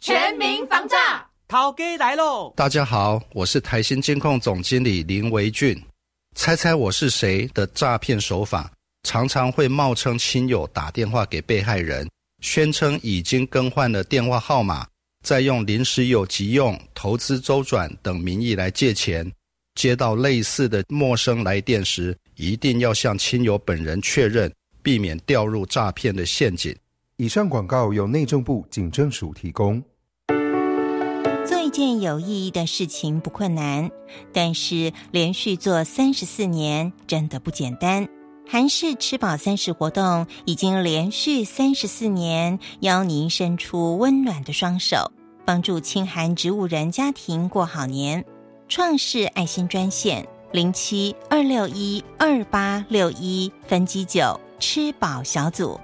[0.00, 2.54] 全民防诈，桃哥来喽！
[2.56, 5.78] 大家好，我是台新监控总经理林维俊。
[6.34, 12.08] 猜猜我是谁的诈骗手法，常常会冒称亲友打电话给被害人，
[12.42, 14.86] 宣称已经更换了电话号码，
[15.22, 19.30] 再用临时有急用、投资周转等名义来借钱。
[19.74, 24.50] 接到类似的陌生来电时，一定要向亲友本人确认，
[24.82, 26.74] 避免掉入诈骗的陷阱。
[27.20, 29.84] 以上广告由内政部警政署提供。
[31.46, 33.90] 做一件有意义的事情不困难，
[34.32, 38.08] 但是连续做三十四年真的不简单。
[38.48, 45.12] 韩式吃饱三十活动已经连续三十四年，邀您伸出温暖的双手，
[45.44, 48.24] 帮助清寒植物人家庭过好年。
[48.66, 55.78] 创世爱心专线零七二六一二八六一分机九吃饱小组。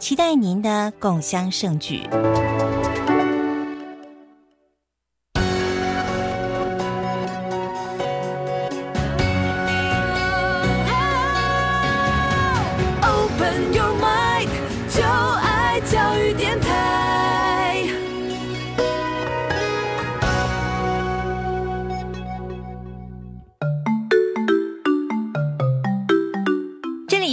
[0.00, 2.08] 期待您的共襄盛举。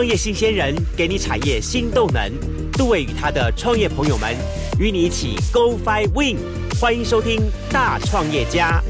[0.00, 2.32] 创业新鲜人给你产业新动能，
[2.72, 4.34] 杜伟与他的创业朋友们
[4.78, 6.38] 与你一起 Go Fly Win，
[6.80, 7.38] 欢迎收听
[7.70, 8.82] 大创业家。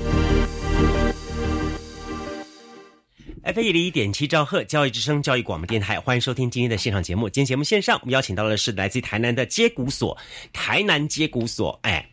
[3.42, 7.28] F 一零一点七兆赫教育之声教育广播电台，欢迎收听今天的现场节目。
[7.28, 10.16] 今天节目线上，我们邀请到的是来自台南的接骨所，
[10.52, 11.76] 台南接骨所。
[11.82, 12.08] 哎，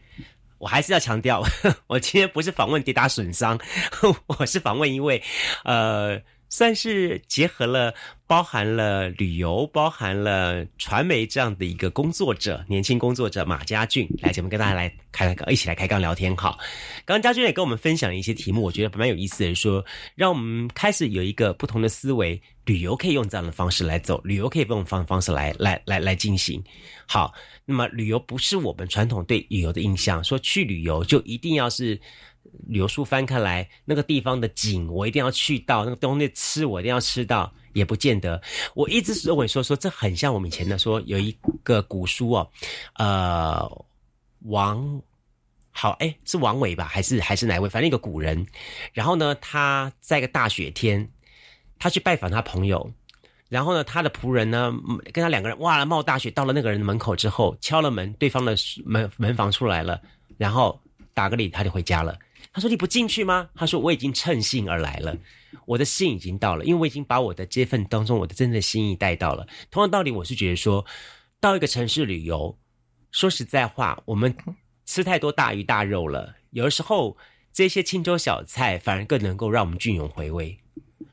[0.58, 1.44] 我还是要强调，
[1.86, 3.60] 我今天不是访问跌打损伤，
[4.26, 5.22] 我是访问一位，
[5.66, 6.20] 呃。
[6.50, 7.94] 算是结合了
[8.26, 16.36] 包含了旅游、包含了传媒这样的一个工作者，年轻工作者马家俊来节目跟大家来开开一起来开杠聊天。
[16.36, 16.58] 好，
[17.06, 19.84] 刚刚家俊也跟我们分享了一些题目，我觉得蛮有意思的，说
[20.16, 26.64] 让我们开始有一个不同的思维，旅游可以用这样的方式来走，旅游可以用方方式来来来来进行。
[27.06, 27.34] 好，
[27.66, 32.00] 那么旅游不是我们传统对旅游的印象，说去旅游就一定要是。
[32.68, 38.42] 旅游书翻开来，那个地方的景我一定要去到，那个东西吃我一定要吃到，也不见得。
[38.74, 41.32] 我一直认为说说这很像我们以前的说有一
[41.64, 42.50] 个古书哦，
[42.96, 43.86] 呃，
[44.46, 45.02] 王
[45.72, 47.70] 好哎是王伟吧，还是还是哪位？
[47.70, 48.46] 反正一个古人。
[48.94, 51.08] 然后呢，他在一个大雪天，
[51.80, 52.92] 他去拜访他朋友，
[53.48, 54.74] 然后呢，他的仆人呢
[55.14, 60.02] 跟他两个人哇冒大雪到了那个人的门口之后，敲了门，对方的门门房出来了，
[60.38, 60.80] 然后
[61.14, 62.18] 打个礼，他就回家了。
[62.58, 65.16] 他说：“你不进去吗？”他说：“我已经趁兴而来了，
[65.68, 69.48] 我的信已经到了，因为我已经把我的这份当中我的真正的心意带到了。
[69.70, 70.84] 同样道理，我是觉得说，
[71.40, 72.58] 到一个城市旅游，
[73.12, 74.36] 说实在话，我们
[74.88, 77.16] 吃太多大鱼大肉了，有的时候
[77.54, 80.58] 这些清粥小菜反而更能够让我们隽永回味。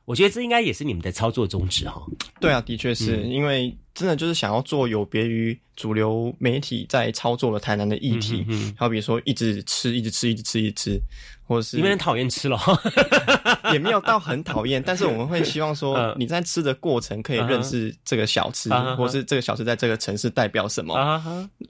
[0.04, 2.02] 我觉得这应该也是你们的操作宗旨哈。
[2.40, 8.44] 对啊，的确是因为真的就是想要做有别于主流媒体在操作的台南的议题，
[8.76, 11.00] 好比说一直吃，一直吃，一直吃，一直吃，
[11.46, 12.58] 或者是你们很讨厌吃了，
[13.72, 20.94] 也没有到很讨厌，但是我们会希望说你在吃的过程可以认识这个小吃，或是这个小吃在这个城市代表什么。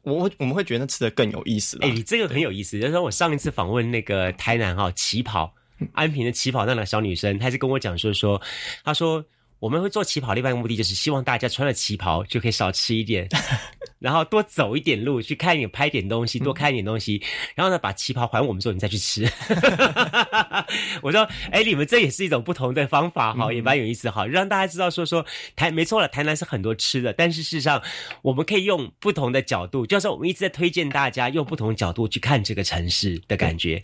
[0.03, 1.79] 我我们会觉得吃的更有意思。
[1.83, 5.53] 哎，你这个很有意思，就是说我上一次访问那个台南哈旗袍。
[5.93, 8.41] 安平的旗袍那个小女生，她是跟我讲说说，
[8.85, 9.25] 她说
[9.61, 13.27] 我们会做旗袍，另外一个目的就是希望大家穿了旗袍就可以少吃一点，
[13.99, 17.23] 然后多走一点路，去看一点拍点东西，多看一点东西，
[17.55, 19.25] 然后呢把旗袍还我们之后，你再去吃。
[21.01, 25.25] 我说，哎，你们这也是一种不同的方法哈，也蛮有意思哈，让大家知道说说
[25.57, 27.83] 台没错了，台南是很多吃的，但是事实上
[28.21, 33.81] 我们可以用不同的角度，就是我们一直在推荐大家用不同的角度去看这个城市的感觉。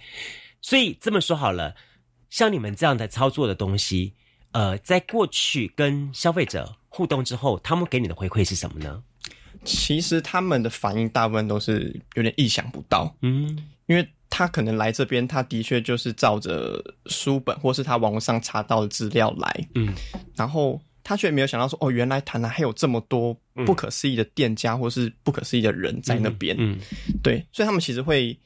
[0.60, 1.74] 所以这么说好了，
[2.30, 4.14] 像你们这样的操作的东西，
[4.52, 9.02] 呃，在过去跟消费者互动之后，他们给你的回馈是什么呢？
[9.64, 19.92] 其实他们的反应大部分都是有点意想不到，嗯，因为他可能来这边，他的确就是照着书本或是他网络上查到的资料来，嗯，
[20.34, 26.78] 然后他却没有想到说，哦，原来台南还有这么多不可思议的店家或是不可思议的人在那边，嗯，
[27.22, 28.38] 对，所以他们其实会。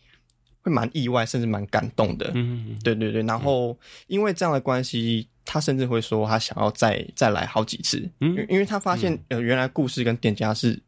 [0.64, 2.32] 会蛮意外，甚至蛮感动的。
[2.34, 3.22] 嗯，对对对。
[3.24, 8.10] 然后因为这样的关系，他甚至会说他想要再再来好几次。
[8.20, 10.82] 嗯，因为他发现呃，原来故事跟店家是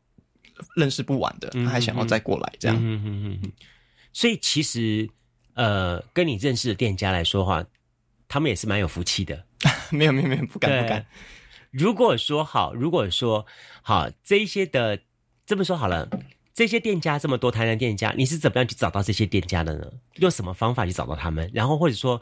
[0.76, 2.76] 认识不完的，他还想要再过来这样。
[2.80, 3.52] 嗯嗯嗯。
[4.14, 5.06] 所以其实
[5.52, 7.62] 呃，跟你认识的店家来说话，
[8.26, 9.44] 他们也是蛮有福气的。
[9.92, 11.04] 没有没有没有，不敢不敢。
[11.70, 13.44] 如果说好，如果说
[13.82, 15.00] 好，这一些的
[15.44, 16.08] 这么说好了。
[16.56, 19.92] 这些店家这么多，台南店家，你是怎么样去找到这些店家的呢？
[20.14, 21.50] 用什么方法去找到他们？
[21.52, 22.18] 然后或者说，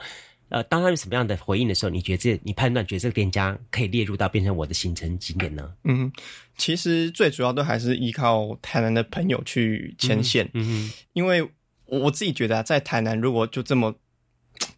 [0.49, 5.73] 呃，当他有什么样的回应的时候，你觉得这你判断觉得这个店家可以列入到变成我的行程景点呢？
[5.85, 6.11] 嗯，
[6.57, 10.51] 其实最主要都还是依靠台南的朋友去牵线。
[10.55, 11.49] 嗯因为
[11.87, 13.95] 我自己觉得啊，在台南如果就这么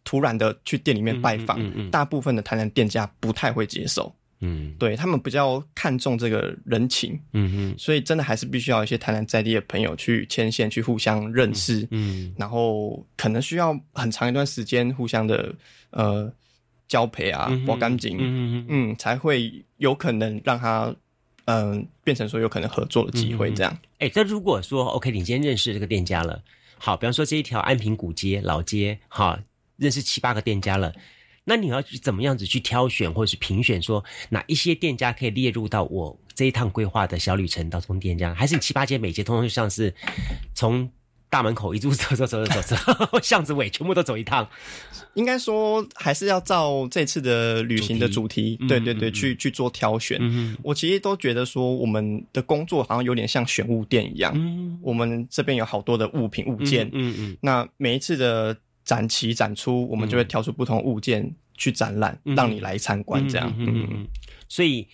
[0.05, 4.15] 突然的去店里面拜访，大部分的台南店家不太会接受。
[4.41, 15.55] 嗯，对他们比较看重这个人情，嗯嗯，所以真的还是必须要一些台南在地的朋友去牵线，去互相认识，嗯，然后可能需要很长一段时间互相的
[15.91, 16.31] 呃
[16.87, 20.95] 交配啊，保干净，嗯嗯嗯，才会有可能让他
[21.47, 23.79] 嗯变成说有可能合作的机会这样。
[24.01, 26.43] 哎，那如果说 OK，你今天认识这个店家了，
[26.77, 29.39] 好，比方说这一条安平古街老街，好，
[29.79, 30.93] 认识七八个店家了。
[31.49, 38.01] 那你要去怎么样子去挑选或者是评选，说哪一些店家可以列入到我这一趟规划的小旅程当中？
[38.01, 39.95] 店家还是你七八街每街通通就像是
[40.55, 40.91] 从
[41.31, 44.49] 大门口一路走走走走走走，巷子尾全部都走一趟。
[45.15, 50.21] 应该说还是要照这次的旅行的主题，对对对，去去做挑选。
[50.65, 54.35] 我其实都觉得说，我们的工作好像有点像选物店一样。
[54.83, 58.57] 我们这边有好多的物品物件，嗯嗯，那每一次的。
[58.87, 63.29] 展期展出，我们就会挑出不同物件去展览，让你来参观。
[63.29, 64.07] 这样，嗯嗯嗯，
[64.49, 64.89] 所以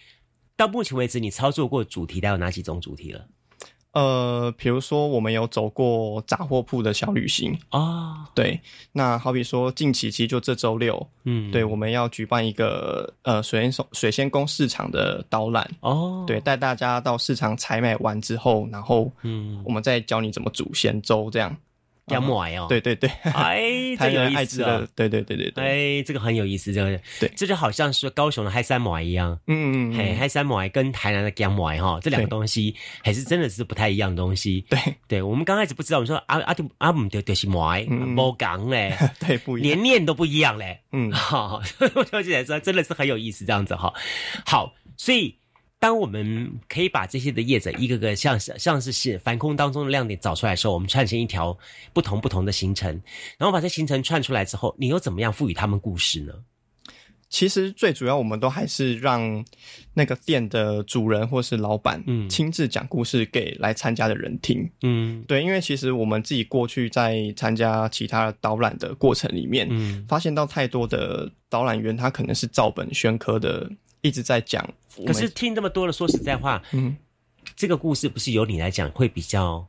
[0.57, 3.24] 到目前为止，你操作过主题大概有哪几种主题了？
[3.92, 7.55] 呃，比如说我们有走过杂货铺的小旅行。
[7.68, 8.59] 啊，对。
[8.90, 15.70] 那好比说近期其实就这周六，嗯，对，我们要举办一个呃水仙水仙宫市场的导览。
[15.81, 21.55] 哦，对，带大家到市场采买完之后，然后嗯，我们再教你怎么煮咸粥这样。
[22.06, 27.00] 要买哦，对对对，哎， 这有意思啊，对对对对对，哎，这个很有意思，这个。
[27.20, 34.78] 对，这就好像是高雄的嗨三买一样，嗯嗯，嘿，嗨三买跟台南的姜买哈，这两个东西还是真的是不太一样的东西，对。
[35.06, 37.84] 对，我们刚开始不知道，我们说阿阿阿姆丢丢是买，
[38.16, 41.62] 不讲嘞， 对，不一样，年年都不一样嘞，嗯， 好，
[41.94, 43.92] 我就觉得说真的是很有意思这样子哈，
[44.44, 45.41] 好，所以。
[45.82, 51.58] 当我们可以把这些的叶子一个个像是像是是反空当中的亮点找出来的时候，我们串成一条
[51.92, 52.88] 不同不同的行程，
[53.36, 56.32] 然后把这行程串出来之后，你又怎么样赋予他们故事呢？
[57.28, 59.44] 其实最主要，我们都还是让
[59.92, 73.68] 那个店的主人或是老板，嗯，亲自讲故事给来参加的人听，嗯，对，因为其实我们自己过去在参加其他导览的过程里面，嗯，发现到太多的导览员他可能是照本宣科的。
[74.04, 74.68] 一直在讲，
[75.07, 76.96] 可是听这么多了，说实在话，嗯，
[77.56, 79.66] 这个故事不是由你来讲会比较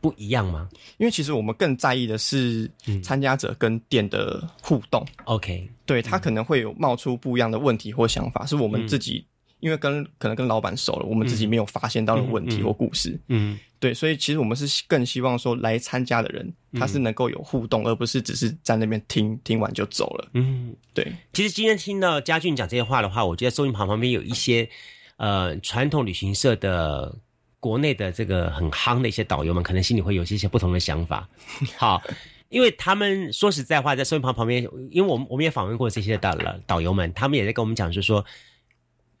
[0.00, 0.68] 不一样吗？
[0.98, 2.70] 因为其实我们更在意的是
[3.02, 5.06] 参加者跟店的互动。
[5.24, 9.24] OK，对他可能会有冒出不一样的问题或想法，是我们自己
[9.62, 13.16] 因为跟可能跟老板熟了，我们自己没有发现到的问题或故事。
[13.28, 20.28] 嗯，对，所以其实我们是更希望说来参加的人，他是能够有互动，而不是只是在那边听听完就走了。
[20.34, 21.12] 嗯，对。
[21.32, 24.68] 其实今天听到嘉俊讲这些话的话，我觉得收音旁旁边有一些
[25.16, 27.16] 呃传统旅行社的
[27.60, 31.28] 国内的这个很夯的一些导游们，可能心里会有一些不同的想法。
[31.76, 32.02] 好。
[32.48, 36.36] 因为他们说实在话，在收音旁旁边，因为我们我们也访问过这些导
[36.66, 38.22] 导游们，他们也在跟我们讲，就是说，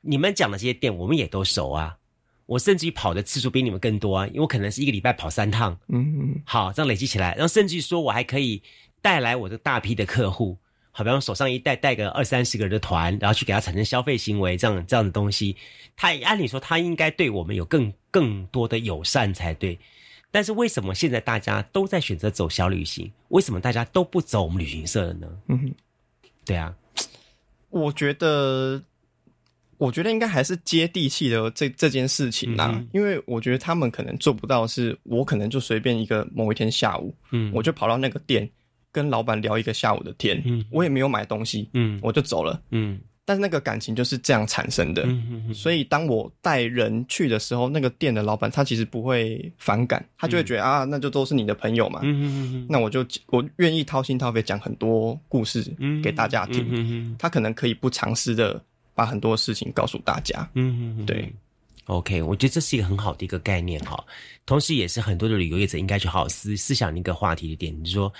[0.02, 1.96] 你们讲的这些店，我们也都熟啊。
[2.44, 5.78] 我甚至于跑的次数比你们更多啊，因为我可能是一个礼拜跑三趟。
[5.88, 6.42] 嗯嗯。
[6.44, 8.62] 好，这样累积起来，然后甚至于说我还可以
[9.00, 10.58] 带来我的大批的客户，
[10.90, 15.56] 好比方手上一带带个二三十个人的团，然后去给他产生消费行为，这样这样的东西，
[15.96, 19.78] 他按理说他应该对我们有更更多的友善才对。
[20.30, 23.10] 但是为什么现在大家都在选择走小旅行？
[23.28, 25.28] 为什么大家都不走我们旅行社了呢？
[25.48, 25.74] 嗯，
[26.44, 26.74] 对啊，
[27.70, 28.82] 我觉得，
[29.82, 32.80] 我觉得应该还是接地气的这这件事情啦。
[32.92, 38.48] 因为我觉得他们可能做不到，是我可能就随便一个某一天下午，嗯，我就跑到那个店
[38.92, 43.00] 跟老板聊一个下午的天，嗯，我也没有买东西，嗯，我就走了，嗯。
[43.24, 55.64] 但是那个感情就是这样产生的，嗯所以当我带人去的时候，那个店的老板他其实不会反感，他就会觉得啊，那就都是你的朋友嘛，嗯那我就我愿意掏心掏肺讲很多故事
[56.02, 58.60] 给大家听，嗯他可能可以不尝试的
[58.94, 61.32] 把很多事情告诉大家，嗯，对
[61.86, 64.04] ，OK，我觉得这是一个很好的一个概念哈，
[64.46, 68.12] 同时也是很多的旅游业者应该去好好思思想一个话题的点，就是说。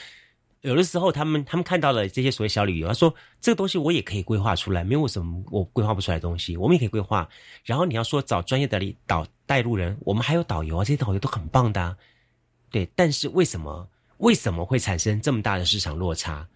[0.63, 7.29] 有的时候，他们他们看到了这些所谓小旅游，他说这个东西我也可以规划出来，没有什么我规划不出来的东西，我们也可以规划。
[7.65, 11.97] 然后你要说找专业的导带路人，我们还有导游啊，这些导游都很棒的，
[12.71, 12.89] 对。
[12.95, 16.47] 但是为什么为什么会产生这么大的市场落差？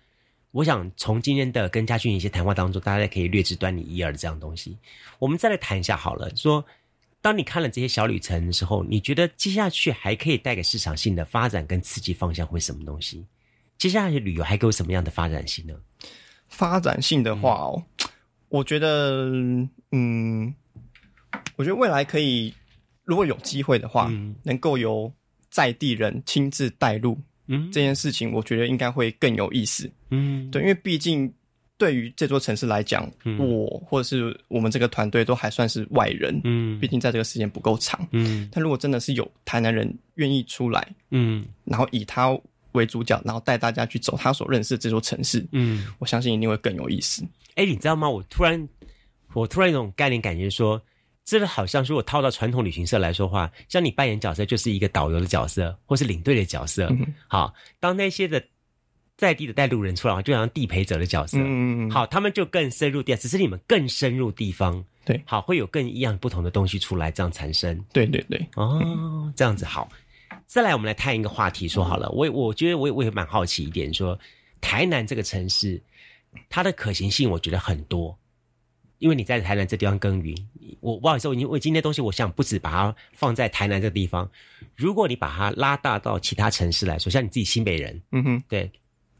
[0.57, 4.75] 我想从今天的跟嘉俊一些谈话当中，大家可以略知端倪一二的这样东西。
[5.19, 6.65] 我们再来谈一下好了，说
[7.21, 13.23] 当你看了这些小旅程的时候，你觉得接下去还可以带给市场性的发展跟刺激方向会什么东西？
[13.77, 15.75] 接下来旅游还给我什么样的发展性呢？
[16.49, 17.85] 发展性的话哦，
[18.49, 19.27] 我觉得，
[19.93, 20.55] 嗯，
[21.57, 22.55] 我觉得未来可以，
[23.05, 24.11] 如果有机会的话，
[24.43, 25.13] 能够由
[25.51, 31.33] 在地人亲自带路，嗯，这件事情我觉得应该会更有意思，嗯，对，因为毕竟
[31.79, 42.39] 对于这座城市来讲，我或者是我们这个团队都还算是外人，嗯，毕竟在这个时间不够长，嗯，但如果真的是有台南人愿意出来，嗯，然后以他。
[42.73, 45.43] 为主角，然后带大家去走他所认识的这座城市。
[45.53, 47.25] 嗯，我相信一定会更有意思。
[47.55, 48.07] 哎，你知道吗？
[48.07, 48.69] 我突然，
[49.33, 50.79] 我突然有种概念，感觉说，
[51.27, 56.89] 这个好像如果套到传统旅行社来说话，像你扮演角色就是一个导游的角色，或是领队的角色。
[57.27, 58.43] 好，当那些的
[59.17, 61.37] 在地的带路人出来的话，就像地陪者的角色。
[61.39, 61.91] 嗯嗯。
[61.91, 64.83] 好，他们就更深入地，只是你们更深入地方。
[65.05, 65.21] 对。
[65.27, 67.77] 好，会有更一样不同的东西出来，这样产生。
[67.93, 68.49] 对对对。
[68.55, 69.89] 哦，这样子好。
[70.47, 74.17] 再来，我们来探一个话题，说好了，我我觉得我也我也蛮好奇一点，说
[74.61, 75.83] 台南这个城市，
[76.49, 78.17] 它的可行性我觉得很多，
[78.99, 80.37] 因为你在台南这地方耕耘，
[80.81, 84.31] 我不好意思，我我今天东西，我想不止把它放在台南这个地方，
[84.75, 88.71] 如果你把它拉大到其他城市来说，像你自己新北人，嗯哼，对，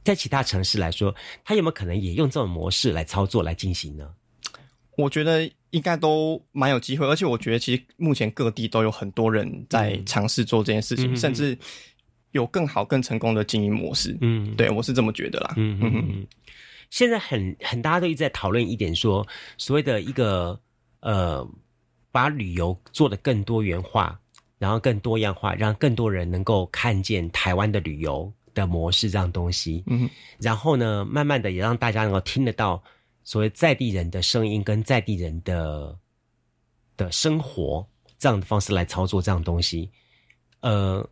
[0.05, 1.15] 在其他城市来说，
[1.45, 4.09] 他有没有可能也用这种模式来操作来进行呢？
[4.97, 5.51] 我觉得。
[5.71, 11.59] 应该都蛮有机会，而且我觉得其实目前各地都有很多人在尝试做这件事情，甚至
[12.31, 14.17] 有更好、更成功的经营模式。
[14.23, 15.53] 嗯，对我是这么觉得啦。
[15.57, 16.27] 嗯嗯嗯。
[16.91, 19.27] 现在很很大家都一直在讨论一点，说
[19.59, 20.59] 所谓的一个
[21.01, 21.47] 呃，
[22.11, 24.19] 把旅游做得更多元化，
[24.59, 29.85] 然后更多样化，让更多人能够看见台湾的旅游的模式这样东西。
[29.87, 30.09] 嗯，
[30.39, 32.83] 然后呢，慢慢的也让大家能够听得到。
[33.29, 35.99] 所谓在地人的声音跟在地人的
[36.97, 37.85] 的生活
[38.21, 39.91] 这样的方式来操作这样东西，
[40.61, 41.05] 呃，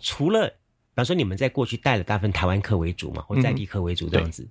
[0.00, 0.54] 除了比
[0.94, 4.48] 方说你们在过去带了大部分台湾客为主嘛，或在地客为主这样子，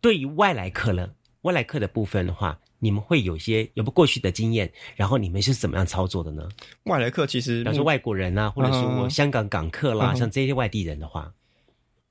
[0.00, 6.48] 对于外来客了，外来客的部分的话，你们会有些有不过去的经验，然后你们是怎么样操作的呢？
[6.84, 11.32] 外来客其实，比方说外国人啊，或者说香港港客啦，像这些外地人的话。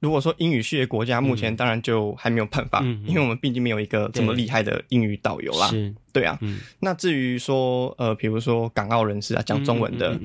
[0.02, 5.68] 如果说英语系的国家，目前当然就还没有办法，因为我们毕竟没有一个这么厉害的英语导游啦。
[5.68, 6.40] 是，对啊。
[6.80, 10.18] 那至于说，呃，比如说港澳人士啊，讲中文的，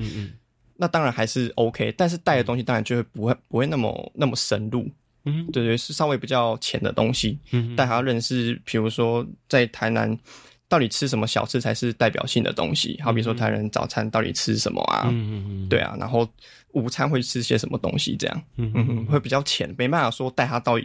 [0.77, 4.89] 那当然还是 OK，但是带的东西当然就会不会不会那么那么深入。
[5.25, 10.19] 嗯，对对，是稍微比较浅的东西，嗯带他认识，比如说在台南。
[10.67, 12.99] 到底吃什么小吃才是代表性的东西？
[13.01, 15.07] 好比说台人早餐到底吃什么啊？
[15.13, 16.27] 嗯嗯嗯对啊，然后
[16.73, 18.17] 午餐会吃些什么东西？
[18.17, 20.77] 这样，嗯嗯会比较浅，没办法说带他到，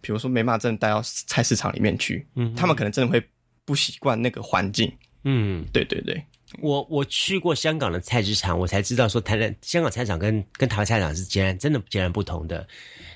[0.00, 2.24] 比如说没办法真的带到菜市场里面去。
[2.34, 3.20] 嗯，他们可能真的会
[3.64, 4.92] 不习惯那个环境。
[5.24, 6.22] 嗯，对对对。
[6.60, 12.66] 我我去过香港的菜市场，我才知道说台湾香港菜场跟跟台湾菜场是截然真的截然不同的。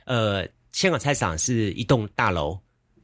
[0.05, 2.59] 呃，香港菜场是一栋大楼，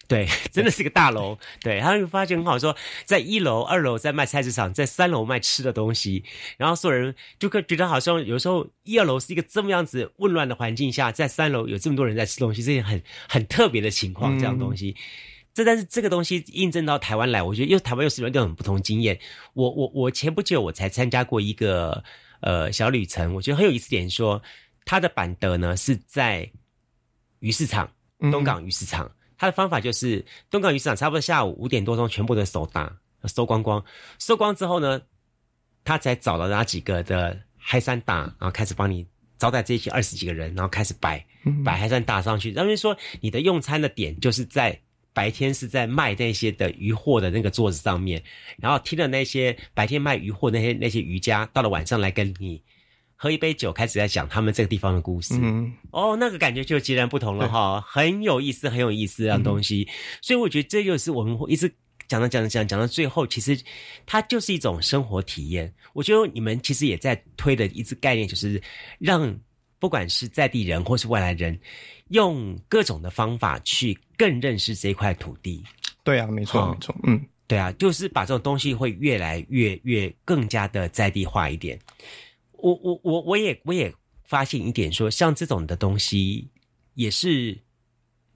[0.08, 1.38] 对， 真的是个大楼。
[1.60, 6.24] 对，他就发现很好，说在一楼、二楼在卖菜市场，在三楼卖吃的东西，
[6.56, 14.96] 然后所有人就会觉得好像有时候一二楼是一个这么样子混乱的环境下，在三楼有这么多人在吃东西，这些很很特别的情况，这样东西。
[15.56, 19.18] 这但是这个东西印证到台湾来，我觉得又台湾又是有两种不同经验。
[19.54, 22.04] 我我我前不久我才参加过一个
[22.40, 24.42] 呃小旅程，我觉得很有意思点，说
[24.84, 26.46] 他的板德呢是在
[27.38, 27.90] 鱼市场，
[28.30, 32.94] 东港鱼市场，他的方法就是东港鱼市场差不多下午五点多钟全部都收打
[33.24, 33.82] 收光光，
[34.18, 35.00] 收光之后呢，
[35.84, 39.06] 他才找了那几个的嗨山打，然后开始帮你
[39.38, 41.24] 招待这些二十几个人，然后开始摆
[41.64, 44.78] 摆海山打上去，然后说你的用餐的点就是在。
[45.16, 48.22] 白天是在卖那些的鱼货的那个桌子上面，
[48.58, 52.62] 然后听了那些白天卖鱼货那些那些渔家，到了晚上来跟你
[53.16, 55.32] 喝一杯酒，开始在讲他们这个地方的故事。
[55.40, 59.88] 嗯，哦，那个感觉就截然不同了哈，很有意思，很有意思这样东西。
[60.20, 61.74] 所以我觉得这就是我们一直
[62.06, 63.58] 讲着讲着讲讲到最后，其实
[64.04, 65.72] 它就是一种生活体验。
[65.94, 68.60] 我觉得你们其实也在推的一次概念，就是
[68.98, 69.34] 让
[69.78, 71.58] 不管是在地人或是外来人。
[72.10, 75.64] 用各种的方法去更认识这块土地。
[76.04, 81.76] 对啊，没错，没错，嗯，对啊，就是把这种东西会越来越越更加的在地化一点。
[82.52, 86.48] 我我我我也我也发现一点，说像这种的东西
[86.94, 87.58] 也是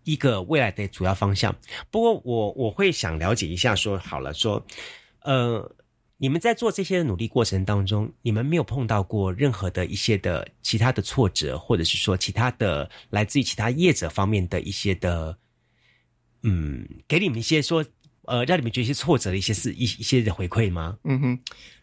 [0.02, 1.54] 一个未来的主要方向。
[1.92, 4.66] 不过我我会想了解一下，说好了，说
[5.20, 5.76] 呃。
[6.22, 15.38] 你们在做这些努力过程当中，你们没有碰到过任何的一些的其他的挫折，或者是说其他的来自于其他业者方面的一些的，
[16.42, 17.82] 嗯，给你们一些说，
[18.26, 20.98] 呃，让你们觉得一些挫折的一些事，一一些的回馈吗？
[21.04, 21.38] 嗯哼，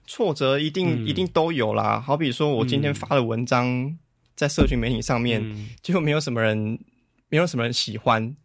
[0.05, 1.99] 挫折一定一定都有啦。
[1.99, 3.97] 好比说我今天发的文章
[4.35, 6.77] 在社群媒体上面，结果没有什么人，
[7.29, 8.35] 没有什么人喜欢。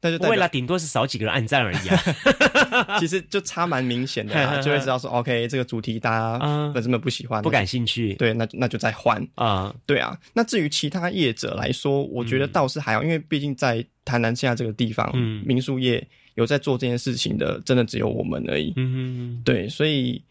[0.00, 2.00] 不会啦，顶多是少几个人按赞而已啊。
[3.00, 8.14] 其实就差蛮明显的， 就会知道说，OK，这个主题大家粉丝们不喜欢，不感兴趣。
[8.14, 9.74] 对，那那就再换啊。
[9.86, 15.10] 对啊，那至于其他业者来说，我觉得倒是还好，因为毕竟在台南现在这个地方，
[15.44, 18.72] 民宿业有在做这件事情的，真的只有我们而已。
[18.76, 20.22] 嗯对，所以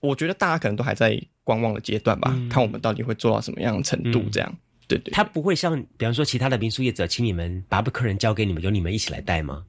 [0.00, 4.54] 我觉得大家可能都还在观望的阶段吧，看我们到底会做到什么样的程度，这样。
[4.88, 9.64] 对对，他不会像，比方说其他的民宿业者，请你们把客人交给你们，由你们一起来带吗？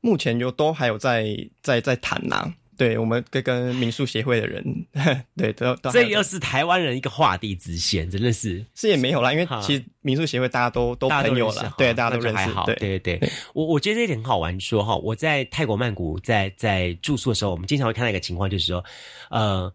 [0.00, 1.26] 目前就都还有在
[1.62, 2.52] 在在谈呐。
[2.74, 4.64] 对我们跟跟民宿协会的人，
[5.36, 5.90] 对都都。
[5.92, 12.50] 这又是台湾人一个画地之限，真的是是也没有啦，因为其实民宿协会大家都都朋友了，对大家都认识。
[12.66, 14.58] 对对对，我我觉得这一点很好玩。
[14.58, 18.82] 说哈，我在泰国曼谷在在住宿的时候，我们经常会看到一个情况，就是说，
[19.30, 19.72] 呃。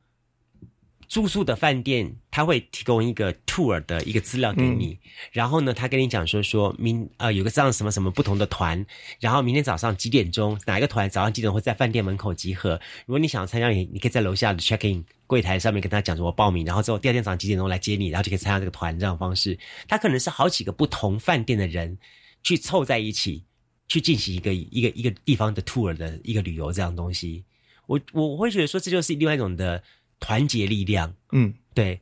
[1.08, 5.00] 住宿的饭店，他会提供一个 tour 的一个资料给你，
[5.32, 8.86] 然后呢，他跟你讲说，说明呃有个这样什么什么不同的团，
[9.22, 12.80] 然后明天早上几点钟哪一个团早上几点会在饭店门口集合？
[13.06, 19.58] 如果你想要参加，你你可以在楼下的 check in 柜台上面跟他讲说我报名，然后之后第二天早上几点钟来接你，然后就可以参加这个团这样方式。
[19.88, 21.98] 他可能是好几个不同饭店的人
[22.44, 23.46] 去凑在一起
[23.88, 27.46] 去进行一个一个一个地方的 tour 的一个旅游这样东西。
[27.86, 29.82] 我我会觉得说这就是另外一种的。
[30.20, 32.02] 团结力量，嗯，对。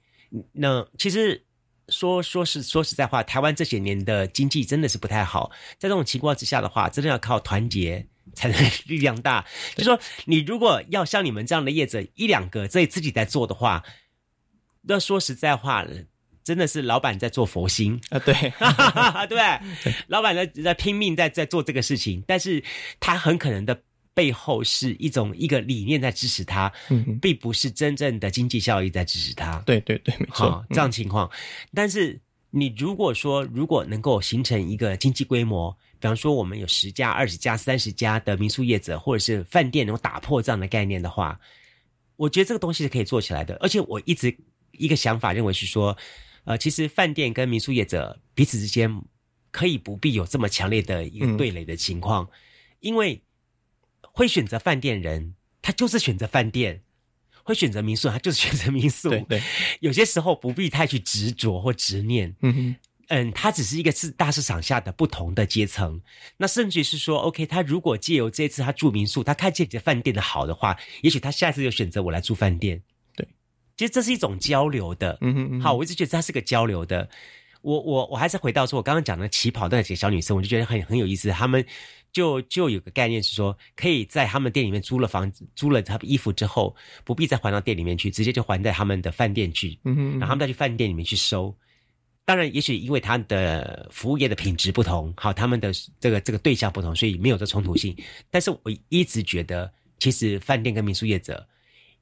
[0.51, 1.45] 那其实
[1.89, 5.49] 说说是说实在话，台湾这些年的经济真的是不太好。
[5.77, 8.57] 在这种情况之下的话，真的要靠团结才能
[8.87, 9.45] 力量大。
[9.75, 13.83] 就说你如果要像你们这样的业者一两个在自己在做的话，
[14.81, 15.85] 那说实在话，
[16.43, 18.33] 真的是老板在做佛心啊，对，
[19.29, 22.63] 对，老板在在拼命在在做这个事情，但是
[22.99, 23.83] 他很可能的。
[24.15, 29.59] 背后是一种一个理念在支持它，嗯，并不是真正的经济效益在支持它。
[29.65, 31.29] 对对对，没错，这样情况。
[31.73, 32.17] 但是
[32.49, 41.37] 你如果说如果能够形成一个经济规模，比方说我们有十家、二十家、三十家的民宿业者或者是饭店，能够打破这样的概念的话，
[42.15, 43.57] 我觉得这个东西是可以做起来的。
[43.57, 44.33] 而且我一直
[44.71, 45.95] 一个想法认为是说，
[46.45, 48.89] 呃，其实饭店跟民宿业者彼此之间
[49.51, 52.25] 可以不必有这么强烈的一个对垒的情况，
[52.79, 53.21] 因为。
[54.15, 56.77] 会选择饭店人，他就是选择饭店；
[57.43, 59.09] 会选择民宿，他就是选择民宿。
[59.09, 59.41] 对，
[59.81, 62.33] 有些时候不必太去执着或执念。
[62.39, 62.75] 嗯哼，
[63.09, 66.01] 嗯，他只是一个是大市场下的不同的阶层。
[66.37, 72.81] 那甚至是说，OK，他如果借由这次他住民宿，他看见这饭店的好的话，也许他下次就选择我来住饭店。
[73.17, 73.27] 对，
[73.75, 75.17] 其实这是一种交流的。
[75.19, 77.09] 嗯哼，好，我一直觉得它是个交流的。
[77.61, 81.29] 我我我还是回到说，我刚刚讲的起跑那几个小女生，我就觉得很很有意思。
[81.31, 81.65] 她们
[82.15, 91.53] 就就有个概念是说，可以在他们店里面租了房子，租了他们衣服之后，不必再还到店里面去，直接就还在他们的饭店去，嗯哼，然后他们再去饭店里面去收。
[92.23, 97.93] 当然，也许因为他的服务业的品质不同，好，他们的这个这个对象不同，所以没有这冲突性。
[98.31, 101.45] 但是我一直觉得，其实饭店跟民宿业者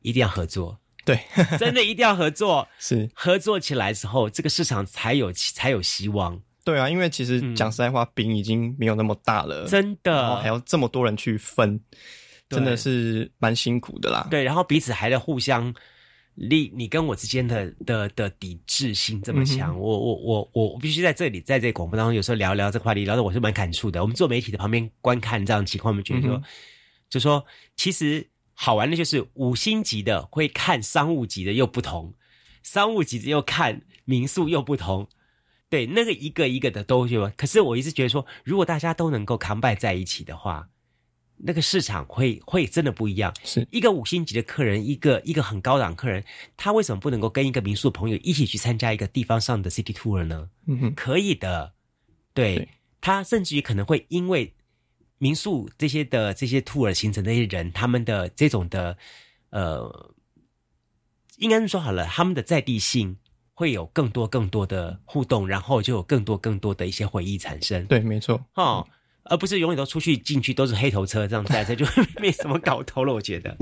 [0.03, 0.79] 一定要合作。
[1.03, 1.19] 对，
[1.57, 6.39] 真的一定要合作，是合作起来之后，这个市场才有才有希望。
[6.63, 11.79] 对啊，因为其实讲实在话，饼已经没有那么大了，真的，然后还要这么多人去分，
[12.49, 14.27] 真的是蛮辛苦的啦。
[14.29, 15.73] 对，然后彼此还在互相，
[16.35, 24.01] 你你跟我之间的的的抵制性这么强，我我我我我必须在这里在这广播当中有时候聊聊这话题，聊的我是蛮感触的。
[24.01, 26.43] 我们做媒体的旁边观看这样的情况，我们觉得说，
[27.09, 27.45] 就说
[27.75, 28.27] 其实。
[28.55, 32.13] 好玩的就是五星级的会看商务级的又不同，
[32.61, 35.09] 商务级的又看民宿又不同，
[35.73, 37.31] 对那个一个一个的都有。
[37.35, 40.69] 可是我一直觉得说，如果大家都能够扛拜在一起的话，
[41.37, 43.33] 那个市场会会真的不一样。
[43.43, 46.23] 是一个五星级的客人，一个一个很高档客人，
[46.55, 50.49] 他为什么不能够跟一个民宿朋友一起去参加一个地方上的 city tour 呢？
[50.67, 51.73] 嗯哼，可以的。
[52.35, 52.69] 对
[53.01, 54.53] 他甚至于可能会因为。
[55.19, 58.97] 民宿这些的这些 tour 形成那些人，他们的这种的，
[59.51, 60.13] 呃，
[61.37, 63.17] 应该是说好了，他们的在地性
[63.53, 67.85] 会有更多更多的互动，然后就有更多更多的一些回忆产生。
[67.85, 68.87] 对，没错，哦，
[69.23, 71.85] 而不是永远都出去进去都是黑头车这样在，这就
[72.19, 73.13] 没什么搞头了。
[73.13, 73.55] 我觉得，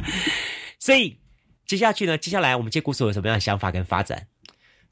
[0.79, 1.17] 所以
[1.65, 4.27] 接下去呢，接下来我们接故事有什么样的想法跟发展？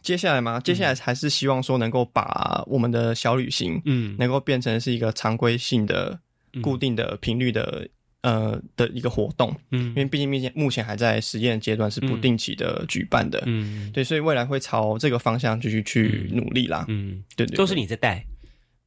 [0.02, 0.60] 接下来吗？
[0.60, 6.20] 接下来还是希望说能够把我们的小旅行，嗯，能够变成是一个常规性的。
[6.64, 7.88] 固定的频率的
[8.22, 18.26] 呃的一个活动，嗯，因为毕竟目前目前还在实验阶段，是不定期的举办的，嗯，对，所以未来会朝这个方向继续去努力啦，嗯，对对，都是你在带，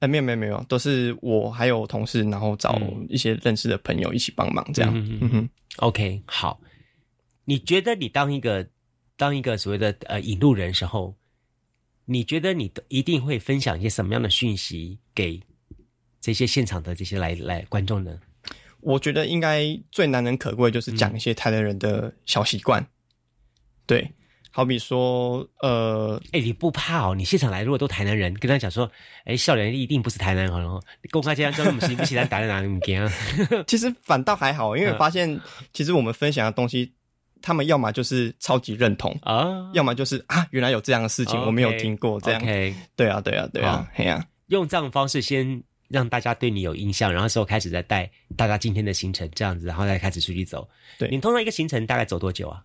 [0.01, 6.61] 哎，没有没有没有，都是我还有同事，然后找一些认识的朋友一起帮忙，这样，嗯哼，OK，好，
[7.45, 8.69] 你觉得你当一个
[9.17, 11.15] 当一个所谓的呃引路人时候，
[12.05, 15.41] 你觉得你一定会分享一些什么样的讯息给？
[16.21, 18.17] 这些现场的这些来来观众呢？
[18.83, 22.85] 我觉得应该最难能可贵就是讲一些台南人的小习惯，
[23.87, 24.13] 对，
[24.51, 27.15] 好比说，呃，哎，你不怕哦？
[27.15, 28.91] 你现场来如果都台南人，跟他讲说，
[29.25, 32.69] 哎，笑脸一定不是台南人哦，公开这样说，我们喜不喜欢打在哪里？
[33.67, 35.41] 其实反倒还好，因为发现
[35.73, 36.93] 其实我们分享的东西，
[37.41, 42.43] 他们要么就是超级认同啊，要么就是啊，原来有这样的事情，我没有听过这样。
[42.97, 45.63] 对啊，对啊，对啊，嘿呀，用这样的方式先。
[45.93, 50.67] 让大家对你有印象，然后之后开始再带大家今天的行程这样子，然后再开始出去走。
[50.99, 52.65] 对你通常一个行程大概走多久啊？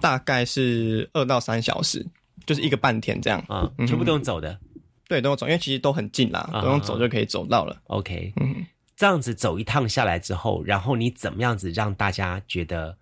[0.00, 2.06] 大概是二到三小时，
[2.44, 4.60] 就是一个半天这样啊，全部都用走的。
[5.08, 7.80] 对，都用走，因为其实都很近啦，都用走就可以走到了。
[7.86, 12.98] OK，嗯，这样子走一趟下来之后，然后你怎么样子让大家觉得，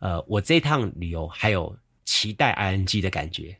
[0.00, 3.56] 呃，我这趟旅游还有期待 ING 的感觉？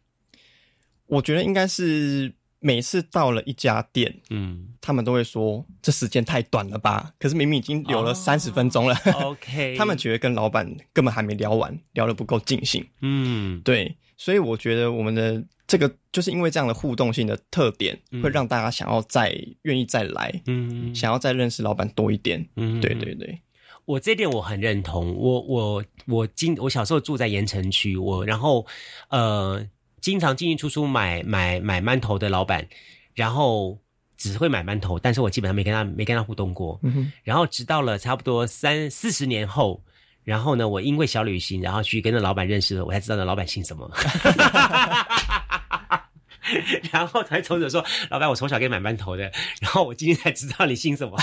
[1.07, 2.31] 我觉得应该是。
[2.59, 7.13] 每次到了一家店，嗯，他们都会说这时间太短了吧？
[7.19, 8.97] 可是明明已经留了三十分钟了。
[9.23, 12.85] OK， 他们觉得跟老板根本还没聊完，聊得不够尽兴。
[13.03, 22.49] 嗯，对，所以我觉得我们的这个就是因为这样的互动性的特点，会让大家想要再愿意再来，嗯，想要再认识老板多一点。
[22.57, 23.43] 嗯，对对对，
[23.85, 25.15] 我这点我很认同。
[25.15, 28.67] 我我我今我小时候住在盐城区，我然后
[29.11, 29.69] 呃。
[30.07, 32.65] 经常进进出出买买买馒头的老板，
[33.13, 33.77] 然后
[34.17, 36.81] 只会买馒头，但是我基本上没跟他没跟他互动过。
[37.25, 39.83] 然后直到了差不多三四十年后，
[40.23, 43.91] 然后呢，我因为小旅行，然后去跟那老板认识了，我才知道那老板姓什么。
[46.93, 49.25] 然后才从者说：“老板，我从小给你买馒头的。
[49.61, 51.17] ”然后我今天才知道你姓什么，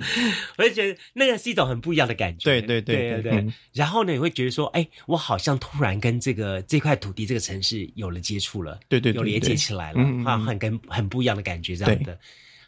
[0.58, 2.44] 我就觉得那个是一种很不一样的感觉。
[2.44, 3.52] 对对对对对。
[3.72, 12.18] 然后呢，你会觉得说：“哎，我好像突然跟这个这块土地、这个城市有了接触了。”对对，有连接起来了，啊，很跟很不一样的感觉，这样的。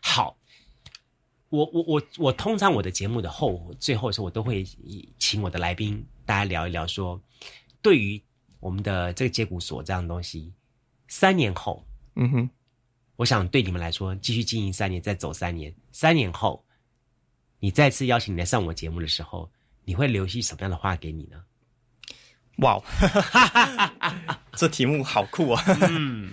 [0.01, 0.37] 好，
[1.49, 4.65] 我我我我通常我的节目的后最后的时候，我都会
[5.19, 7.21] 请我的来宾大家聊一聊，说
[7.81, 8.21] 对于
[8.61, 10.53] 我们的这个接骨所这样的东西，
[11.09, 11.83] 三年后。
[12.17, 12.51] 嗯哼，
[13.17, 16.65] 我想对你们来说，继续经营三年，再走三年，三年后，
[17.59, 19.51] 你再次邀请你来上我节目的时候，
[19.85, 21.43] 你会留下什么样的话给你呢？
[22.59, 22.81] 哇，
[24.55, 25.65] 这题目好酷啊！
[25.91, 26.31] 嗯，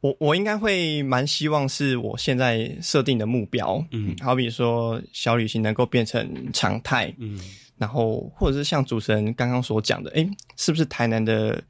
[0.00, 7.40] 我我应该会蛮希望是我现在设定的目标，嗯，好比说小旅行能够变成常态，嗯，
[7.78, 11.64] 然后或者是像主持人刚刚所讲的，哎，是不是台南的？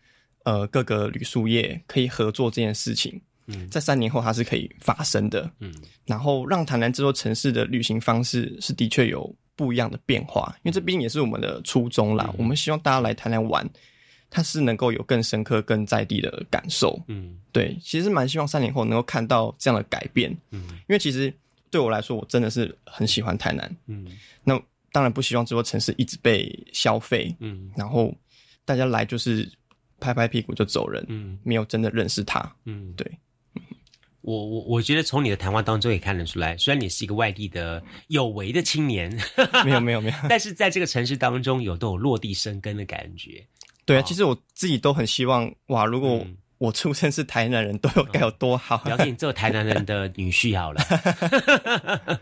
[0.47, 5.75] 呃各个旅宿业可以合作这件事情，嗯，在三年后它是可以发生的，嗯，
[6.07, 13.69] 然后让台南这座城市的旅行方式是的确有不一样的变化，因为这毕竟也是我们的初衷啦，我们希望大家来台南玩。
[14.29, 21.33] 它是能够有更深刻、更在地的感受，嗯，对，其实蛮希望三年后能够看到这样的改变，嗯，因为其实
[21.71, 24.05] 对我来说，我真的是很喜欢台南，嗯，
[24.43, 28.13] 那当然不希望这座城市一直被消费，嗯，然后
[28.65, 29.49] 大家来就是
[30.01, 33.11] 拍拍屁股就走人，嗯，没有真的认识他，嗯，对，
[34.21, 39.11] 我我我觉得从你的谈话当中也看得出来，虽然你是一个外地的有为的青年，
[39.65, 43.45] 没有没有没有， 但是在这个城市当中有都有落地生根的感觉。
[43.85, 46.27] 对啊，其实我自己都很希望哇，如果
[46.59, 48.79] 我出生是台南人，都有该有多好。
[48.79, 50.83] 不要紧，做台南人的女婿好了。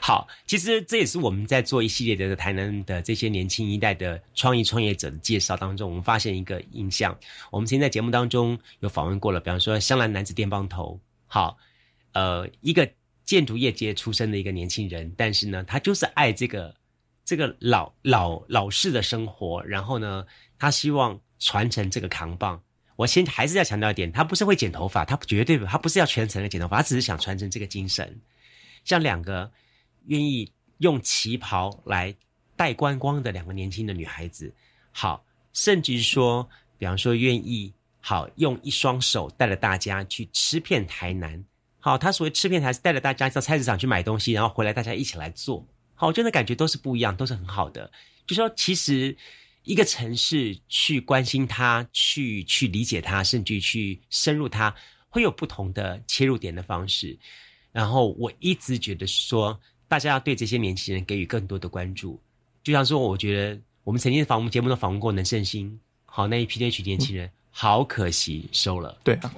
[0.00, 7.16] 好，其实这也是我们在做一系列的台南的这些年轻一代的创意创业者的介绍当中，我们发现一个印象。
[7.50, 11.56] 我们曾经在节目当中有访问过了，比方说香兰男子电棒头，好，
[12.12, 12.88] 呃，一个
[13.24, 16.74] 建筑业界出身的一个年轻人，但是呢，他就是爱这个
[17.24, 20.24] 这个老老老式的生活，然后呢。
[20.56, 22.62] 他希望传承这个扛棒。
[22.96, 28.20] 我先还是要强调一点，他不是会剪头发，他绝对不他不是要全程的剪头发，他只是想传承这个精神。
[28.84, 29.50] 像两个
[30.06, 32.14] 愿意用旗袍来
[32.54, 34.54] 带观光的两个年轻的女孩子，
[34.92, 41.44] 好，甚至说，比方说愿意好用一双手带着大家去吃遍台南。
[41.80, 45.66] 好，他所谓吃遍台是带着大家到菜市场去买东西，然后回来大家一起来做。
[45.94, 47.90] 好，我觉得感觉都是不一样，都是很好的。
[48.26, 49.16] 就说其实。
[49.64, 54.74] 一个城市去关心它，去去理解它，甚至去深入它，
[55.08, 57.18] 会有不同的切入点的方式。
[57.72, 59.58] 然后我一直觉得说，
[59.88, 62.20] 大家要对这些年轻人给予更多的关注。
[62.62, 69.00] 就像说，我觉得我们曾经访问节目都访问过能胜心，好那一批那群年轻人，好可惜收了。
[69.02, 69.34] 对啊，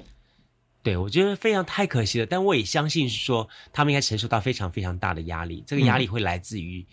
[0.83, 2.27] 对我觉得非常太可惜了。
[2.27, 5.62] 但我也相信是说，他们应该承受到非常非常大的压力。
[5.68, 6.85] 这个压力会来自于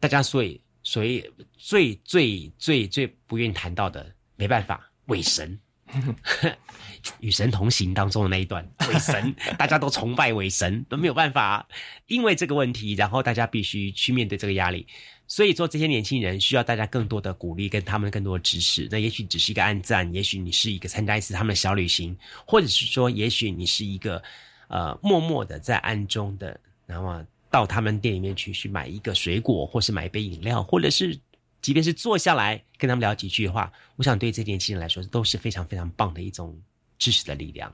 [0.00, 0.60] 大家所以。
[0.84, 5.58] 所以最最最最不愿意谈到的，没办法，伪神，
[7.20, 11.66] 与神同行当中的那一段，伪神，大家都崇拜伪神，都没有办法，
[12.06, 14.86] 因为这个问题，然后大家必须去面对这个压力。
[15.26, 18.86] 所以说，这些年轻人需要大家更多的鼓励，跟他们更多的支持。
[18.90, 22.14] 那也许只是一个暗赞，也许你是一个参加一次他们的小旅行，
[22.46, 24.22] 或者是说，也许你是一个
[24.68, 27.26] 呃默默的在暗中的，那么。
[27.54, 31.16] 到他们店里面去，去买一个水果，或是买一杯饮料，或者是，
[31.62, 36.60] 即便是坐下来跟他们聊几句话，我想对这年轻人来说都是非常非常棒的一种
[36.98, 37.72] 知识的力量，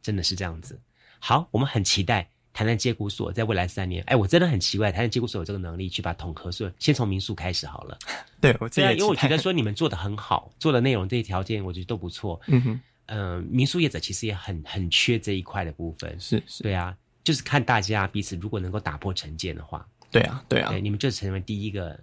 [0.00, 0.78] 真的是这样子。
[1.18, 4.00] 好，我们很期待台南接骨所在未来三年。
[4.06, 7.98] 哎，我真的很奇怪，台南接骨所有这个能力去把统合所先从民宿开始好了。
[8.40, 12.40] 对，我对啊，因为我觉得说你们做的很好，做的内容这些条件，我觉得都不错。
[12.46, 16.16] 嗯哼，嗯，民宿业者其实也很很缺这一块的部分。
[16.20, 16.96] 是是，对啊。
[17.26, 21.98] 就是看大家彼此如果能够打破成见的话，对啊，对啊，你们就成为第一个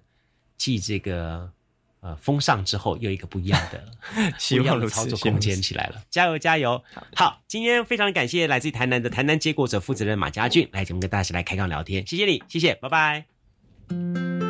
[0.58, 1.50] 继这个
[2.02, 3.82] 呃风尚之后又一个不一样的
[4.38, 6.84] 希望的操作空间起来了，加油加油！
[7.16, 14.43] 好，今天非常感谢来自于台南的台南结果者负责人马家俊来节目跟大家来开杠聊天，谢谢你，谢谢，拜拜。